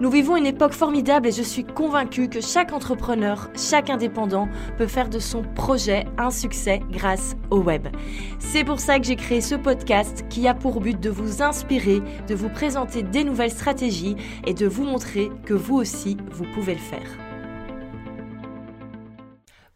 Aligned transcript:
Nous 0.00 0.10
vivons 0.10 0.36
une 0.36 0.46
époque 0.46 0.72
formidable 0.72 1.28
et 1.28 1.32
je 1.32 1.42
suis 1.42 1.62
convaincue 1.62 2.28
que 2.28 2.40
chaque 2.40 2.72
entrepreneur, 2.72 3.48
chaque 3.56 3.90
indépendant 3.90 4.48
peut 4.76 4.88
faire 4.88 5.08
de 5.08 5.20
son 5.20 5.42
projet 5.42 6.04
un 6.18 6.32
succès 6.32 6.80
grâce 6.90 7.36
au 7.50 7.58
web. 7.58 7.86
C'est 8.40 8.64
pour 8.64 8.80
ça 8.80 8.98
que 8.98 9.06
j'ai 9.06 9.14
créé 9.14 9.40
ce 9.40 9.54
podcast 9.54 10.24
qui 10.28 10.48
a 10.48 10.54
pour 10.54 10.80
but 10.80 10.98
de 10.98 11.10
vous 11.10 11.42
inspirer, 11.42 12.00
de 12.26 12.34
vous 12.34 12.48
présenter 12.48 13.04
des 13.04 13.22
nouvelles 13.22 13.52
stratégies 13.52 14.16
et 14.44 14.54
de 14.54 14.66
vous 14.66 14.84
montrer 14.84 15.30
que 15.44 15.54
vous 15.54 15.76
aussi, 15.76 16.16
vous 16.32 16.46
pouvez 16.54 16.74
le 16.74 16.80
faire. 16.80 17.18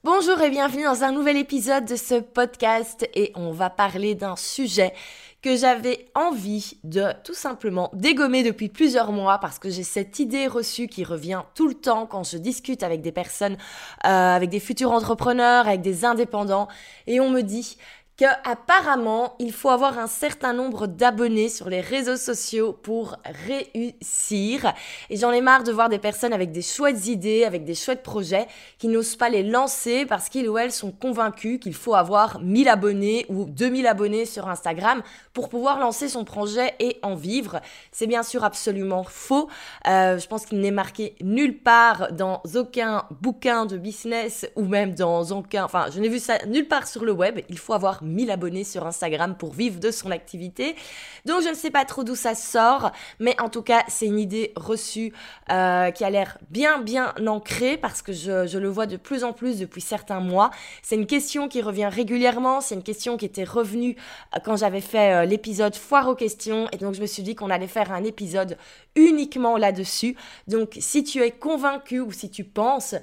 Bonjour 0.03 0.41
et 0.41 0.51
bienvenue 0.51 0.85
dans 0.85 1.05
un 1.05 1.13
nouvel 1.13 1.37
épisode 1.37 1.85
de 1.85 1.95
ce 1.95 2.21
podcast 2.21 3.09
et 3.15 3.31
on 3.37 3.53
va 3.53 3.69
parler 3.69 4.15
d'un 4.15 4.37
sujet 4.37 4.93
que 5.41 5.57
j'avais 5.57 6.11
envie 6.17 6.79
de 6.83 7.13
tout 7.23 7.35
simplement 7.35 7.91
dégommer 7.93 8.43
depuis 8.43 8.69
plusieurs 8.69 9.13
mois 9.13 9.39
parce 9.39 9.61
que 9.61 9.71
j'ai 9.71 9.85
cette 9.85 10.19
idée 10.19 10.49
reçue 10.49 10.89
qui 10.89 11.05
revient 11.05 11.43
tout 11.55 11.69
le 11.69 11.75
temps 11.75 12.07
quand 12.07 12.25
je 12.25 12.39
discute 12.39 12.83
avec 12.83 13.03
des 13.03 13.13
personnes, 13.13 13.57
euh, 14.05 14.09
avec 14.09 14.51
des 14.51 14.59
futurs 14.59 14.91
entrepreneurs, 14.91 15.69
avec 15.69 15.81
des 15.81 16.05
indépendants. 16.05 16.67
Et 17.07 17.21
on 17.21 17.31
me 17.31 17.43
dit 17.43 17.77
que 18.19 18.25
apparemment 18.45 19.37
il 19.39 19.53
faut 19.53 19.71
avoir 19.71 19.97
un 19.97 20.09
certain 20.09 20.53
nombre 20.53 20.89
d'abonnés 20.89 21.49
sur 21.49 21.71
les 21.71 21.81
réseaux 21.81 22.17
sociaux 22.17 22.73
pour 22.73 23.17
réussir. 23.47 24.75
Et 25.09 25.17
j'en 25.17 25.31
ai 25.31 25.41
marre 25.41 25.63
de 25.63 25.71
voir 25.71 25.89
des 25.89 26.01
personnes 26.01 26.33
avec 26.33 26.51
des 26.51 26.63
chouettes 26.63 27.07
idées, 27.07 27.45
avec 27.45 27.65
des 27.65 27.77
chouettes 27.77 28.03
projets, 28.03 28.49
qui 28.79 28.89
n'osent 28.89 29.15
pas 29.15 29.29
les 29.29 29.45
lancer 29.45 30.05
parce 30.05 30.29
qu'ils 30.29 30.49
ou 30.49 30.59
elles 30.59 30.73
sont 30.73 30.91
convaincus 30.91 31.61
qu'il 31.61 31.75
faut 31.75 31.95
avoir 31.95 32.41
1000 32.41 32.69
abonnés 32.69 33.25
ou 33.29 33.45
2000 33.45 33.87
abonnés 33.87 34.25
sur 34.25 34.49
Instagram 34.49 35.03
pour 35.33 35.49
pouvoir 35.49 35.79
lancer 35.79 36.09
son 36.09 36.25
projet 36.25 36.75
et 36.81 36.99
en 37.03 37.15
vivre. 37.15 37.61
C'est 37.93 38.09
bien 38.09 38.25
sûr 38.25 38.43
absolument 38.43 39.05
faux. 39.05 39.49
Euh, 39.87 40.19
je 40.19 40.27
pense 40.27 40.45
qu'il 40.45 40.59
n'est 40.59 40.73
marqué 40.73 41.15
nulle 41.21 41.57
part 41.57 42.13
dans 42.13 42.43
aucun 42.57 43.05
bouquin 43.21 43.65
de 43.65 43.77
business 43.77 44.49
ou 44.57 44.65
même 44.65 44.95
dans 44.95 45.23
aucun... 45.31 45.65
Enfin, 45.65 45.87
je 45.95 46.01
n'ai 46.01 46.09
vu 46.09 46.19
ça 46.19 46.45
nulle 46.47 46.67
part 46.67 46.89
sur 46.89 47.05
le 47.05 47.13
web. 47.13 47.41
Il 47.49 47.59
faut 47.59 47.75
avoir 47.75 48.03
1000 48.09 48.31
abonnés 48.31 48.65
sur 48.65 48.87
Instagram 48.87 49.37
pour 49.37 49.53
vivre 49.53 49.81
de 49.81 49.91
son 49.91 50.11
activité. 50.11 50.77
Donc 51.25 51.43
je 51.43 51.49
ne 51.49 51.55
sais 51.55 51.71
pas 51.71 51.85
trop 51.85 52.05
d'où 52.05 52.15
ça 52.15 52.35
sort, 52.35 52.93
mais 53.21 53.39
en 53.41 53.49
tout 53.49 53.63
cas 53.63 53.85
c'est 53.89 54.07
une 54.07 54.19
idée 54.19 54.53
reçue 54.57 55.13
euh, 55.51 55.91
qui 55.91 56.05
a 56.05 56.11
l'air 56.11 56.39
bien 56.51 56.81
bien 56.81 57.15
ancrée 57.27 57.77
parce 57.77 58.03
que 58.03 58.13
je, 58.13 58.59
le 58.59 58.69
vois 58.69 58.87
de 58.87 58.97
plus 58.97 59.25
en 59.25 59.33
plus 59.33 59.59
depuis 59.59 59.81
certains 59.81 60.21
mois. 60.21 60.51
C'est 60.83 60.97
une 60.97 61.07
question 61.07 61.49
qui 61.49 61.63
revient 61.63 61.89
régulièrement, 61.91 62.61
c'est 62.61 62.75
une 62.75 62.83
question 62.83 63.17
qui 63.17 63.25
était 63.25 63.45
revenue 63.45 63.97
euh, 64.35 64.39
quand 64.45 64.57
j'avais 64.57 64.81
fait 64.81 65.13
euh, 65.13 65.25
l'épisode 65.25 65.75
foire 65.75 66.09
aux 66.09 66.15
questions 66.15 66.69
et 66.73 66.77
donc 66.77 66.95
je 66.95 67.01
me 67.01 67.07
suis 67.07 67.23
dit 67.23 67.35
qu'on 67.35 67.51
allait 67.51 67.67
faire 67.67 67.93
un 67.93 68.05
épisode 68.05 68.57
uniquement 68.97 69.57
là-dessus. 69.57 70.17
Donc 70.49 70.77
si 70.81 71.05
tu 71.05 71.23
es 71.23 71.31
convaincu 71.31 72.01
ou 72.01 72.11
si 72.11 72.31
tu 72.31 72.43
penses 72.43 72.97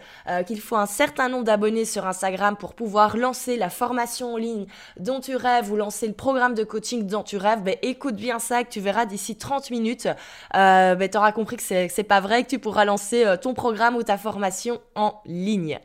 qu'il 0.46 0.60
faut 0.60 0.76
un 0.76 0.86
certain 0.86 1.30
nombre 1.30 1.46
d'abonnés 1.46 1.86
sur 1.86 2.06
Instagram 2.06 2.58
pour 2.58 2.74
pouvoir 2.74 3.16
lancer 3.16 3.56
la 3.56 3.70
formation 3.70 4.34
en 4.34 4.38
ligne 4.38 4.66
dont 5.00 5.20
tu 5.20 5.36
rêves 5.36 5.72
ou 5.72 5.76
lancer 5.76 6.08
le 6.08 6.14
programme 6.14 6.54
de 6.54 6.64
coaching 6.64 7.08
dont 7.08 7.24
tu 7.24 7.38
rêves, 7.38 7.62
ben, 7.62 7.76
écoute 7.82 8.16
bien 8.16 8.40
ça, 8.40 8.64
que 8.64 8.70
tu 8.70 8.80
verras 8.80 9.06
d'ici 9.06 9.38
30 9.38 9.72
minutes, 9.72 10.08
euh, 10.56 10.96
ben, 10.96 11.10
tu 11.10 11.18
auras 11.18 11.32
compris 11.32 11.58
que 11.58 11.64
c'est, 11.64 11.90
c'est 11.90 12.04
pas 12.04 12.20
vrai, 12.20 12.44
que 12.44 12.50
tu 12.50 12.60
pourras 12.60 12.86
lancer 12.86 13.26
euh, 13.26 13.38
ton 13.38 13.54
programme 13.54 13.96
ou 13.96 14.04
ta 14.04 14.18
formation 14.18 14.82
en 14.96 15.22
ligne. 15.26 15.80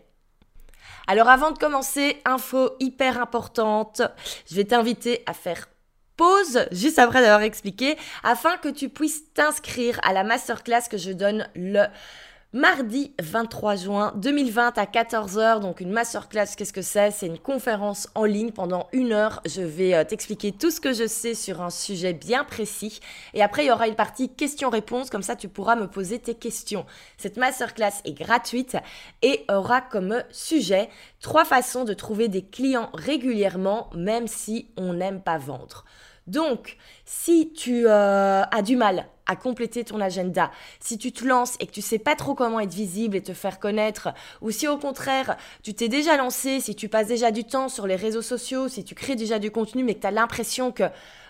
Alors 1.07 1.29
avant 1.29 1.51
de 1.51 1.59
commencer, 1.59 2.21
info 2.25 2.71
hyper 2.79 3.21
importante, 3.21 4.03
je 4.49 4.55
vais 4.55 4.65
t'inviter 4.65 5.23
à 5.27 5.33
faire 5.33 5.69
pause 6.17 6.67
juste 6.71 6.99
après 6.99 7.23
d'avoir 7.23 7.41
expliqué 7.41 7.97
afin 8.23 8.59
que 8.59 8.69
tu 8.69 8.91
puisses 8.91 9.33
t'inscrire 9.33 9.99
à 10.03 10.13
la 10.13 10.23
masterclass 10.23 10.83
que 10.91 10.99
je 10.99 11.13
donne 11.13 11.49
le 11.55 11.87
Mardi 12.53 13.15
23 13.23 13.77
juin 13.77 14.13
2020 14.17 14.77
à 14.77 14.85
14h, 14.85 15.61
donc 15.61 15.79
une 15.81 15.93
masterclass, 15.93 16.57
qu'est-ce 16.57 16.73
que 16.73 16.83
c'est? 16.83 17.13
C'est 17.13 17.29
une 17.29 17.39
conférence 17.39 18.09
en 18.17 18.25
ligne 18.25 18.51
pendant 18.51 18.89
une 18.91 19.13
heure. 19.13 19.41
Je 19.47 19.63
vais 19.63 19.95
euh, 19.95 20.03
t'expliquer 20.03 20.51
tout 20.51 20.73
ce 20.73 20.81
que 20.81 20.93
je 20.93 21.07
sais 21.07 21.35
sur 21.35 21.63
un 21.63 21.71
sujet 21.71 22.13
bien 22.13 22.43
précis. 22.43 22.99
Et 23.35 23.43
après, 23.45 23.63
il 23.63 23.69
y 23.69 23.71
aura 23.71 23.87
une 23.87 23.95
partie 23.95 24.29
questions-réponses, 24.35 25.11
comme 25.11 25.23
ça 25.23 25.37
tu 25.37 25.49
pourras 25.49 25.77
me 25.77 25.87
poser 25.87 26.19
tes 26.19 26.35
questions. 26.35 26.87
Cette 27.19 27.37
masterclass 27.37 28.03
est 28.05 28.15
gratuite 28.15 28.77
et 29.23 29.45
aura 29.49 29.81
comme 29.81 30.21
sujet 30.33 30.89
trois 31.21 31.45
façons 31.45 31.85
de 31.85 31.95
trouver 31.95 32.27
des 32.27 32.43
clients 32.43 32.91
régulièrement, 32.95 33.91
même 33.95 34.27
si 34.27 34.67
on 34.77 34.95
n'aime 34.95 35.23
pas 35.23 35.39
vendre. 35.39 35.85
Donc, 36.27 36.77
si 37.05 37.53
tu 37.53 37.87
euh, 37.87 38.43
as 38.43 38.63
du 38.63 38.77
mal 38.77 39.07
à 39.27 39.37
compléter 39.37 39.85
ton 39.85 40.01
agenda, 40.01 40.51
si 40.81 40.99
tu 40.99 41.13
te 41.13 41.25
lances 41.25 41.57
et 41.61 41.67
que 41.67 41.73
tu 41.73 41.83
sais 41.83 41.99
pas 41.99 42.17
trop 42.17 42.35
comment 42.35 42.61
être 42.61 42.75
visible 42.75 43.17
et 43.17 43.23
te 43.23 43.33
faire 43.33 43.61
connaître, 43.61 44.09
ou 44.41 44.51
si 44.51 44.67
au 44.67 44.77
contraire 44.77 45.37
tu 45.63 45.73
t'es 45.73 45.89
déjà 45.89 46.17
lancé, 46.17 46.61
si 46.61 46.75
tu 46.75 46.89
passes 46.89 47.07
déjà 47.07 47.31
du 47.31 47.45
temps 47.45 47.69
sur 47.69 47.87
les 47.87 47.97
réseaux 47.97 48.23
sociaux, 48.23 48.69
si 48.69 48.85
tu 48.85 48.95
crées 48.95 49.15
déjà 49.15 49.39
du 49.39 49.51
contenu 49.51 49.85
mais 49.85 49.95
que 49.95 50.01
tu 50.01 50.07
as 50.07 50.11
l'impression 50.11 50.73
que 50.73 50.85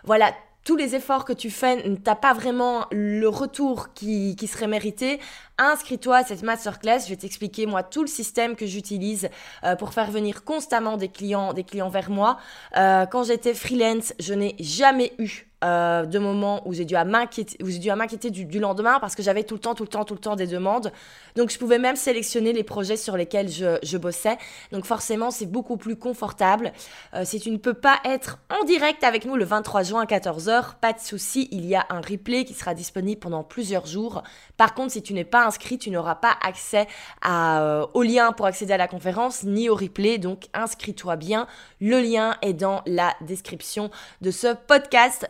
voilà, 0.04 0.32
tous 0.64 0.76
les 0.76 0.94
efforts 0.94 1.24
que 1.24 1.32
tu 1.32 1.50
fais, 1.50 1.96
t'as 2.04 2.14
pas 2.14 2.32
vraiment 2.32 2.86
le 2.90 3.26
retour 3.28 3.92
qui, 3.94 4.36
qui 4.36 4.46
serait 4.46 4.66
mérité, 4.66 5.20
inscris-toi 5.58 6.18
à 6.18 6.24
cette 6.24 6.42
masterclass. 6.42 7.00
Je 7.04 7.10
vais 7.10 7.16
t'expliquer 7.16 7.66
moi 7.66 7.82
tout 7.82 8.02
le 8.02 8.08
système 8.08 8.56
que 8.56 8.66
j'utilise 8.66 9.28
euh, 9.64 9.76
pour 9.76 9.92
faire 9.92 10.10
venir 10.10 10.44
constamment 10.44 10.96
des 10.96 11.08
clients, 11.08 11.52
des 11.52 11.64
clients 11.64 11.88
vers 11.88 12.10
moi. 12.10 12.38
Euh, 12.76 13.06
quand 13.06 13.24
j'étais 13.24 13.54
freelance, 13.54 14.12
je 14.18 14.34
n'ai 14.34 14.56
jamais 14.58 15.12
eu 15.18 15.49
euh, 15.62 16.06
de 16.06 16.18
moments 16.18 16.62
où 16.66 16.72
j'ai 16.72 16.86
dû 16.86 16.94
m'inquiéter, 16.94 18.30
du, 18.30 18.60
lendemain 18.60 18.98
parce 18.98 19.14
que 19.14 19.22
j'avais 19.22 19.44
tout 19.44 19.54
le 19.54 19.60
temps, 19.60 19.74
tout 19.74 19.82
le 19.82 19.88
temps, 19.88 20.04
tout 20.04 20.14
le 20.14 20.20
temps 20.20 20.36
des 20.36 20.46
demandes. 20.46 20.90
Donc 21.36 21.50
je 21.50 21.58
pouvais 21.58 21.78
même 21.78 21.96
sélectionner 21.96 22.52
les 22.52 22.64
projets 22.64 22.96
sur 22.96 23.16
lesquels 23.16 23.48
je, 23.50 23.96
bossais. 23.98 24.38
Donc 24.72 24.86
forcément, 24.86 25.30
c'est 25.30 25.46
beaucoup 25.46 25.76
plus 25.76 25.96
confortable. 25.96 26.72
Euh, 27.14 27.24
si 27.24 27.40
tu 27.40 27.50
ne 27.50 27.58
peux 27.58 27.74
pas 27.74 27.98
être 28.04 28.38
en 28.48 28.64
direct 28.64 29.04
avec 29.04 29.26
nous 29.26 29.36
le 29.36 29.44
23 29.44 29.82
juin 29.82 30.00
à 30.02 30.06
14h, 30.06 30.76
pas 30.80 30.94
de 30.94 31.00
souci, 31.00 31.48
il 31.50 31.66
y 31.66 31.74
a 31.74 31.84
un 31.90 32.00
replay 32.00 32.44
qui 32.44 32.54
sera 32.54 32.72
disponible 32.72 33.20
pendant 33.20 33.44
plusieurs 33.44 33.86
jours. 33.86 34.22
Par 34.56 34.74
contre, 34.74 34.92
si 34.92 35.02
tu 35.02 35.12
n'es 35.12 35.24
pas 35.24 35.44
inscrit, 35.44 35.78
tu 35.78 35.90
n'auras 35.90 36.14
pas 36.14 36.36
accès 36.42 36.86
euh, 37.28 37.86
au 37.92 38.02
lien 38.02 38.32
pour 38.32 38.46
accéder 38.46 38.72
à 38.72 38.78
la 38.78 38.88
conférence 38.88 39.42
ni 39.42 39.68
au 39.68 39.74
replay. 39.74 40.16
Donc 40.16 40.46
inscris-toi 40.54 41.16
bien. 41.16 41.46
Le 41.80 42.00
lien 42.00 42.36
est 42.40 42.54
dans 42.54 42.82
la 42.86 43.14
description 43.20 43.90
de 44.22 44.30
ce 44.30 44.54
podcast. 44.54 45.28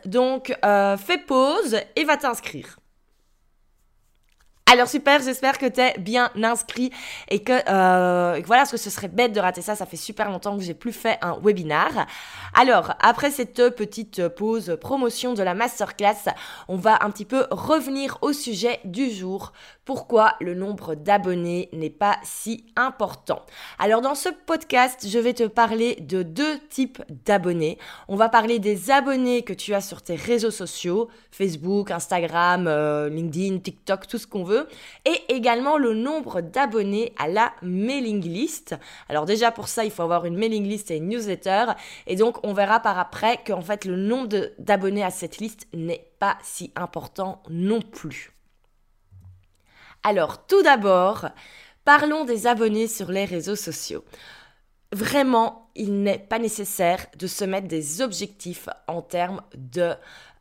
Euh, 0.65 0.97
fais 0.97 1.19
pause 1.19 1.79
et 1.97 2.05
va 2.05 2.17
t'inscrire. 2.17 2.80
Alors 4.73 4.87
super, 4.87 5.21
j'espère 5.21 5.59
que 5.59 5.67
t'es 5.67 5.99
bien 5.99 6.31
inscrit 6.41 6.93
et 7.29 7.43
que, 7.43 7.53
euh, 7.69 8.35
et 8.35 8.43
que, 8.43 8.47
voilà, 8.47 8.63
parce 8.63 8.71
que 8.71 8.77
ce 8.77 8.89
serait 8.89 9.09
bête 9.09 9.33
de 9.33 9.41
rater 9.41 9.63
ça. 9.63 9.75
Ça 9.75 9.85
fait 9.85 9.97
super 9.97 10.31
longtemps 10.31 10.57
que 10.57 10.63
j'ai 10.63 10.75
plus 10.75 10.93
fait 10.93 11.19
un 11.23 11.37
webinar. 11.43 12.07
Alors 12.55 12.95
après 13.01 13.33
cette 13.33 13.71
petite 13.71 14.29
pause 14.29 14.79
promotion 14.81 15.35
de 15.35 15.43
la 15.43 15.55
masterclass, 15.55 16.31
on 16.69 16.77
va 16.77 16.99
un 17.01 17.11
petit 17.11 17.25
peu 17.25 17.49
revenir 17.51 18.19
au 18.23 18.33
sujet 18.33 18.79
du 18.85 19.11
jour. 19.11 19.53
Pourquoi 19.85 20.35
le 20.41 20.55
nombre 20.55 20.95
d'abonnés 20.95 21.69
n'est 21.73 21.91
pas 21.91 22.19
si 22.23 22.65
important? 22.77 23.45
Alors 23.81 24.03
dans 24.03 24.15
ce 24.15 24.29
podcast, 24.29 25.05
je 25.09 25.19
vais 25.19 25.35
te 25.35 25.49
parler 25.49 25.97
de 25.97 26.23
deux 26.23 26.61
types 26.69 27.03
d'abonnés. 27.27 27.77
On 28.07 28.15
va 28.15 28.29
parler 28.29 28.61
des 28.61 28.93
abonnés 28.93 29.43
que 29.43 29.53
tu 29.53 29.75
as 29.75 29.81
sur 29.81 30.03
tes 30.03 30.15
réseaux 30.15 30.53
sociaux, 30.53 31.09
Facebook, 31.33 31.91
Instagram, 31.91 32.69
euh, 32.69 33.09
LinkedIn, 33.09 33.59
TikTok, 33.59 34.07
tout 34.07 34.19
ce 34.19 34.29
qu'on 34.29 34.45
veut 34.45 34.60
et 35.05 35.23
également 35.29 35.77
le 35.77 35.95
nombre 35.95 36.41
d'abonnés 36.41 37.13
à 37.19 37.29
la 37.29 37.53
mailing 37.63 38.23
list. 38.23 38.75
Alors 39.09 39.27
déjà 39.27 39.51
pour 39.51 39.69
ça, 39.69 39.85
il 39.85 39.91
faut 39.91 40.03
avoir 40.03 40.25
une 40.25 40.37
mailing 40.37 40.65
list 40.65 40.91
et 40.91 40.97
une 40.97 41.09
newsletter. 41.09 41.67
Et 42.07 42.17
donc 42.17 42.39
on 42.45 42.53
verra 42.53 42.81
par 42.81 42.99
après 42.99 43.39
qu'en 43.47 43.61
fait 43.61 43.85
le 43.85 43.97
nombre 43.97 44.51
d'abonnés 44.59 45.05
à 45.05 45.11
cette 45.11 45.39
liste 45.39 45.67
n'est 45.73 46.11
pas 46.19 46.39
si 46.43 46.73
important 46.77 47.43
non 47.49 47.81
plus. 47.81 48.33
Alors 50.03 50.47
tout 50.47 50.63
d'abord, 50.63 51.29
parlons 51.85 52.25
des 52.25 52.47
abonnés 52.47 52.89
sur 52.89 53.11
les 53.11 53.25
réseaux 53.25 53.57
sociaux. 53.57 54.05
Vraiment, 54.93 55.71
il 55.77 56.03
n'est 56.03 56.19
pas 56.19 56.41
nécessaire 56.41 57.07
de 57.17 57.29
se 57.29 57.45
mettre 57.45 57.69
des 57.69 58.03
objectifs 58.03 58.69
en 58.89 59.03
termes 59.03 59.41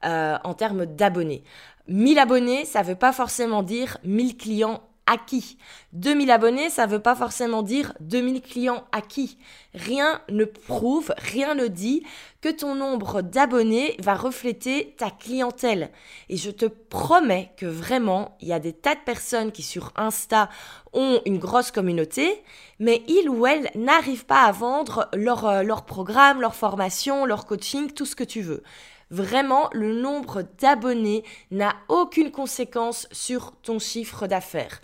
euh, 0.05 0.37
en 0.43 0.53
termes 0.53 0.85
d'abonnés. 0.85 1.43
1000 1.89 2.19
abonnés, 2.19 2.65
ça 2.65 2.83
veut 2.83 2.95
pas 2.95 3.11
forcément 3.11 3.63
dire 3.63 3.97
1000 4.03 4.37
clients 4.37 4.81
acquis. 5.09 5.57
2000 5.93 6.29
abonnés, 6.29 6.69
ça 6.69 6.85
ne 6.85 6.91
veut 6.91 6.99
pas 6.99 7.15
forcément 7.15 7.63
dire 7.63 7.93
2000 7.99 8.41
clients 8.41 8.85
acquis. 8.91 9.39
Rien 9.73 10.21
ne 10.29 10.45
prouve, 10.45 11.11
rien 11.17 11.55
ne 11.55 11.65
dit 11.65 12.03
que 12.41 12.49
ton 12.49 12.75
nombre 12.75 13.23
d'abonnés 13.23 13.97
va 13.99 14.13
refléter 14.13 14.93
ta 14.97 15.09
clientèle. 15.09 15.89
Et 16.29 16.37
je 16.37 16.51
te 16.51 16.65
promets 16.65 17.51
que 17.57 17.65
vraiment, 17.65 18.37
il 18.39 18.49
y 18.49 18.53
a 18.53 18.59
des 18.59 18.73
tas 18.73 18.93
de 18.93 19.01
personnes 19.03 19.51
qui 19.51 19.63
sur 19.63 19.91
Insta 19.95 20.47
ont 20.93 21.21
une 21.25 21.39
grosse 21.39 21.71
communauté, 21.71 22.43
mais 22.77 23.01
ils 23.07 23.29
ou 23.29 23.47
elles 23.47 23.71
n'arrivent 23.73 24.25
pas 24.25 24.43
à 24.43 24.51
vendre 24.51 25.09
leur, 25.15 25.45
euh, 25.45 25.63
leur 25.63 25.85
programme, 25.85 26.39
leur 26.39 26.55
formation, 26.55 27.25
leur 27.25 27.47
coaching, 27.47 27.91
tout 27.91 28.05
ce 28.05 28.15
que 28.15 28.23
tu 28.23 28.41
veux. 28.41 28.61
Vraiment, 29.09 29.69
le 29.73 29.93
nombre 29.93 30.43
d'abonnés 30.59 31.23
n'a 31.49 31.73
aucune 31.87 32.31
conséquence 32.31 33.07
sur 33.11 33.53
ton 33.63 33.79
chiffre 33.79 34.27
d'affaires. 34.27 34.81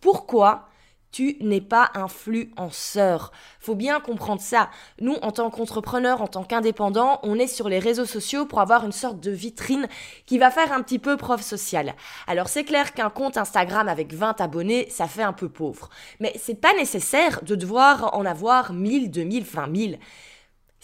Pourquoi 0.00 0.68
tu 1.10 1.36
n'es 1.40 1.60
pas 1.60 1.90
influenceur? 1.94 3.32
Faut 3.60 3.74
bien 3.74 4.00
comprendre 4.00 4.40
ça. 4.40 4.68
Nous, 5.00 5.14
en 5.22 5.30
tant 5.30 5.48
qu'entrepreneurs, 5.48 6.22
en 6.22 6.26
tant 6.26 6.44
qu'indépendants, 6.44 7.20
on 7.22 7.38
est 7.38 7.46
sur 7.46 7.68
les 7.68 7.78
réseaux 7.78 8.04
sociaux 8.04 8.46
pour 8.46 8.60
avoir 8.60 8.84
une 8.84 8.92
sorte 8.92 9.20
de 9.20 9.30
vitrine 9.30 9.88
qui 10.26 10.38
va 10.38 10.50
faire 10.50 10.72
un 10.72 10.82
petit 10.82 10.98
peu 10.98 11.16
preuve 11.16 11.42
sociale. 11.42 11.94
Alors 12.26 12.48
c'est 12.48 12.64
clair 12.64 12.94
qu'un 12.94 13.10
compte 13.10 13.36
Instagram 13.36 13.88
avec 13.88 14.12
20 14.12 14.40
abonnés, 14.40 14.88
ça 14.90 15.06
fait 15.06 15.22
un 15.22 15.32
peu 15.32 15.48
pauvre. 15.48 15.88
Mais 16.20 16.32
c'est 16.36 16.60
pas 16.60 16.74
nécessaire 16.74 17.42
de 17.42 17.54
devoir 17.54 18.16
en 18.16 18.24
avoir 18.24 18.72
1000, 18.72 19.10
2000, 19.10 19.44
20 19.44 19.76
000. 19.76 19.92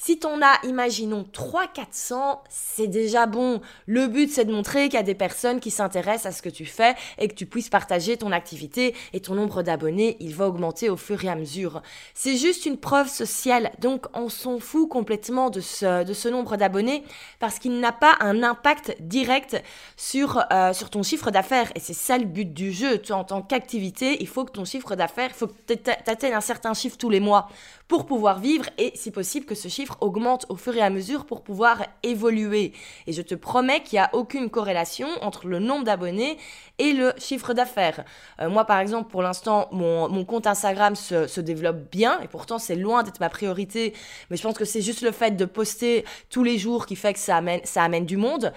Si 0.03 0.19
t'en 0.19 0.41
as, 0.41 0.65
imaginons 0.65 1.27
300-400, 1.31 2.39
c'est 2.49 2.87
déjà 2.87 3.27
bon. 3.27 3.61
Le 3.85 4.07
but, 4.07 4.31
c'est 4.31 4.47
de 4.47 4.53
montrer 4.53 4.85
qu'il 4.85 4.95
y 4.95 4.97
a 4.97 5.03
des 5.03 5.15
personnes 5.15 5.61
qui 5.61 5.71
s'intéressent 5.71 6.25
à 6.25 6.33
ce 6.35 6.41
que 6.41 6.49
tu 6.49 6.65
fais 6.65 6.95
et 7.19 7.29
que 7.29 7.35
tu 7.35 7.45
puisses 7.45 7.69
partager 7.69 8.17
ton 8.17 8.33
activité 8.33 8.95
et 9.13 9.21
ton 9.21 9.35
nombre 9.35 9.63
d'abonnés, 9.63 10.17
il 10.21 10.35
va 10.35 10.49
augmenter 10.49 10.89
au 10.89 10.97
fur 10.97 11.23
et 11.23 11.29
à 11.29 11.35
mesure. 11.35 11.83
C'est 12.15 12.39
juste 12.39 12.65
une 12.65 12.79
preuve 12.79 13.11
sociale, 13.11 13.73
donc 13.79 14.07
on 14.15 14.31
s'en 14.31 14.59
fout 14.59 14.89
complètement 14.89 15.51
de 15.51 15.61
ce, 15.61 16.03
de 16.03 16.15
ce 16.15 16.31
nombre 16.31 16.57
d'abonnés 16.57 17.05
parce 17.39 17.59
qu'il 17.59 17.79
n'a 17.79 17.93
pas 17.93 18.17
un 18.21 18.43
impact 18.43 18.97
direct 19.01 19.63
sur, 19.99 20.43
euh, 20.51 20.73
sur 20.73 20.89
ton 20.89 21.03
chiffre 21.03 21.31
d'affaires. 21.31 21.71
Et 21.75 21.81
c'est 21.81 21.93
ça 21.93 22.17
le 22.17 22.25
but 22.25 22.55
du 22.55 22.73
jeu. 22.73 22.97
Toi, 22.97 23.17
en 23.17 23.25
tant 23.25 23.43
qu'activité, 23.43 24.17
il 24.23 24.29
faut 24.29 24.47
que 24.47 24.53
ton 24.53 24.65
chiffre 24.65 24.97
d'affaires, 24.97 25.29
il 25.29 25.37
faut 25.37 25.49
que 25.49 25.75
tu 25.75 25.91
atteignes 26.07 26.33
un 26.33 26.41
certain 26.41 26.73
chiffre 26.73 26.97
tous 26.97 27.11
les 27.11 27.21
mois 27.21 27.49
pour 27.87 28.07
pouvoir 28.07 28.39
vivre 28.39 28.65
et 28.79 28.93
si 28.95 29.11
possible 29.11 29.45
que 29.45 29.57
ce 29.57 29.69
chiffre 29.69 29.90
augmente 30.01 30.47
au 30.49 30.57
fur 30.57 30.77
et 30.77 30.81
à 30.81 30.91
mesure 30.91 31.27
pour 31.27 31.43
pouvoir 31.43 31.85
évoluer. 32.03 32.73
Et 33.07 33.13
je 33.13 33.23
te 33.23 33.35
promets 33.35 33.83
qu'il 33.83 33.97
n'y 33.97 34.05
a 34.05 34.11
aucune 34.13 34.51
corrélation 34.51 35.09
entre 35.23 35.47
le 35.47 35.59
nombre 35.59 35.85
d'abonnés 35.85 36.39
et 36.79 36.93
le 36.93 37.13
chiffre 37.19 37.55
d'affaires. 37.55 38.05
Euh, 38.41 38.49
moi 38.49 38.65
par 38.65 38.79
exemple 38.79 39.11
pour 39.11 39.23
l'instant 39.23 39.69
mon, 39.73 40.25
compte 40.25 40.47
Instagram 40.47 40.97
se, 40.97 41.27
se 41.27 41.41
développe 41.41 41.91
bien 41.91 42.21
et 42.21 42.29
pourtant 42.29 42.59
c'est 42.59 42.77
loin 42.77 43.03
d'être 43.03 43.21
ma 43.21 43.29
priorité 43.29 43.95
mais 44.31 44.37
je 44.37 44.43
pense 44.43 44.57
que 44.57 44.65
c'est 44.65 44.81
juste 44.81 45.03
le 45.03 45.13
fait 45.13 45.33
de 45.33 45.45
poster 45.45 46.05
tous 46.29 46.45
les 46.45 46.59
jours 46.59 46.87
qui 46.87 46.97
fait 46.97 47.13
que 47.13 47.19
ça 47.19 47.37
amène, 47.37 47.61
ça 47.65 47.83
amène 47.83 48.07
du 48.07 48.17
monde. 48.17 48.53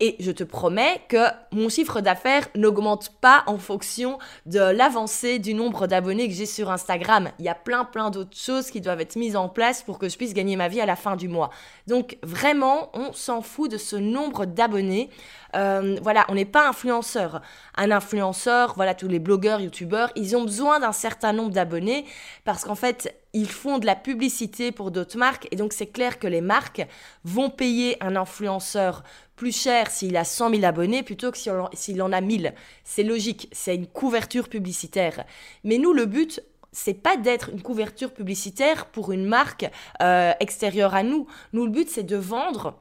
Et 0.00 0.14
je 0.20 0.30
te 0.30 0.44
promets 0.44 1.00
que 1.08 1.26
mon 1.50 1.68
chiffre 1.68 2.00
d'affaires 2.00 2.46
n'augmente 2.54 3.10
pas 3.20 3.42
en 3.46 3.58
fonction 3.58 4.18
de 4.46 4.60
l'avancée 4.60 5.40
du 5.40 5.54
nombre 5.54 5.88
d'abonnés 5.88 6.28
que 6.28 6.34
j'ai 6.34 6.46
sur 6.46 6.70
Instagram. 6.70 7.30
Il 7.40 7.44
y 7.44 7.48
a 7.48 7.56
plein 7.56 7.84
plein 7.84 8.10
d'autres 8.10 8.36
choses 8.36 8.70
qui 8.70 8.80
doivent 8.80 9.00
être 9.00 9.16
mises 9.16 9.34
en 9.34 9.48
place 9.48 9.82
pour 9.82 9.98
que 9.98 10.08
je 10.08 10.16
puisse 10.16 10.34
gagner 10.34 10.54
ma 10.54 10.68
vie 10.68 10.80
à 10.80 10.86
la 10.86 10.94
fin 10.94 11.16
du 11.16 11.28
mois. 11.28 11.50
Donc 11.88 12.16
vraiment, 12.22 12.90
on 12.94 13.12
s'en 13.12 13.42
fout 13.42 13.70
de 13.70 13.76
ce 13.76 13.96
nombre 13.96 14.44
d'abonnés. 14.44 15.10
Euh, 15.56 15.96
voilà, 16.02 16.26
on 16.28 16.34
n'est 16.34 16.44
pas 16.44 16.68
influenceur. 16.68 17.42
Un 17.76 17.90
influenceur, 17.90 18.74
voilà, 18.76 18.94
tous 18.94 19.08
les 19.08 19.18
blogueurs, 19.18 19.60
youtubeurs, 19.60 20.12
ils 20.14 20.36
ont 20.36 20.44
besoin 20.44 20.78
d'un 20.78 20.92
certain 20.92 21.32
nombre 21.32 21.50
d'abonnés 21.50 22.04
parce 22.44 22.64
qu'en 22.64 22.74
fait, 22.74 23.14
ils 23.38 23.48
font 23.48 23.78
de 23.78 23.86
la 23.86 23.94
publicité 23.94 24.72
pour 24.72 24.90
d'autres 24.90 25.16
marques 25.16 25.46
et 25.52 25.56
donc 25.56 25.72
c'est 25.72 25.86
clair 25.86 26.18
que 26.18 26.26
les 26.26 26.40
marques 26.40 26.84
vont 27.22 27.50
payer 27.50 27.96
un 28.02 28.16
influenceur 28.16 29.04
plus 29.36 29.56
cher 29.56 29.90
s'il 29.90 30.16
a 30.16 30.24
100 30.24 30.50
000 30.50 30.64
abonnés 30.64 31.04
plutôt 31.04 31.30
que 31.30 31.38
s'il 31.38 32.02
en 32.02 32.12
a 32.12 32.20
1000. 32.20 32.52
C'est 32.82 33.04
logique, 33.04 33.48
c'est 33.52 33.76
une 33.76 33.86
couverture 33.86 34.48
publicitaire. 34.48 35.24
Mais 35.62 35.78
nous, 35.78 35.92
le 35.92 36.06
but, 36.06 36.42
c'est 36.72 36.94
pas 36.94 37.16
d'être 37.16 37.50
une 37.50 37.62
couverture 37.62 38.12
publicitaire 38.12 38.86
pour 38.86 39.12
une 39.12 39.24
marque 39.24 39.70
euh, 40.02 40.32
extérieure 40.40 40.96
à 40.96 41.04
nous. 41.04 41.28
Nous, 41.52 41.64
le 41.64 41.70
but, 41.70 41.88
c'est 41.88 42.02
de 42.02 42.16
vendre 42.16 42.80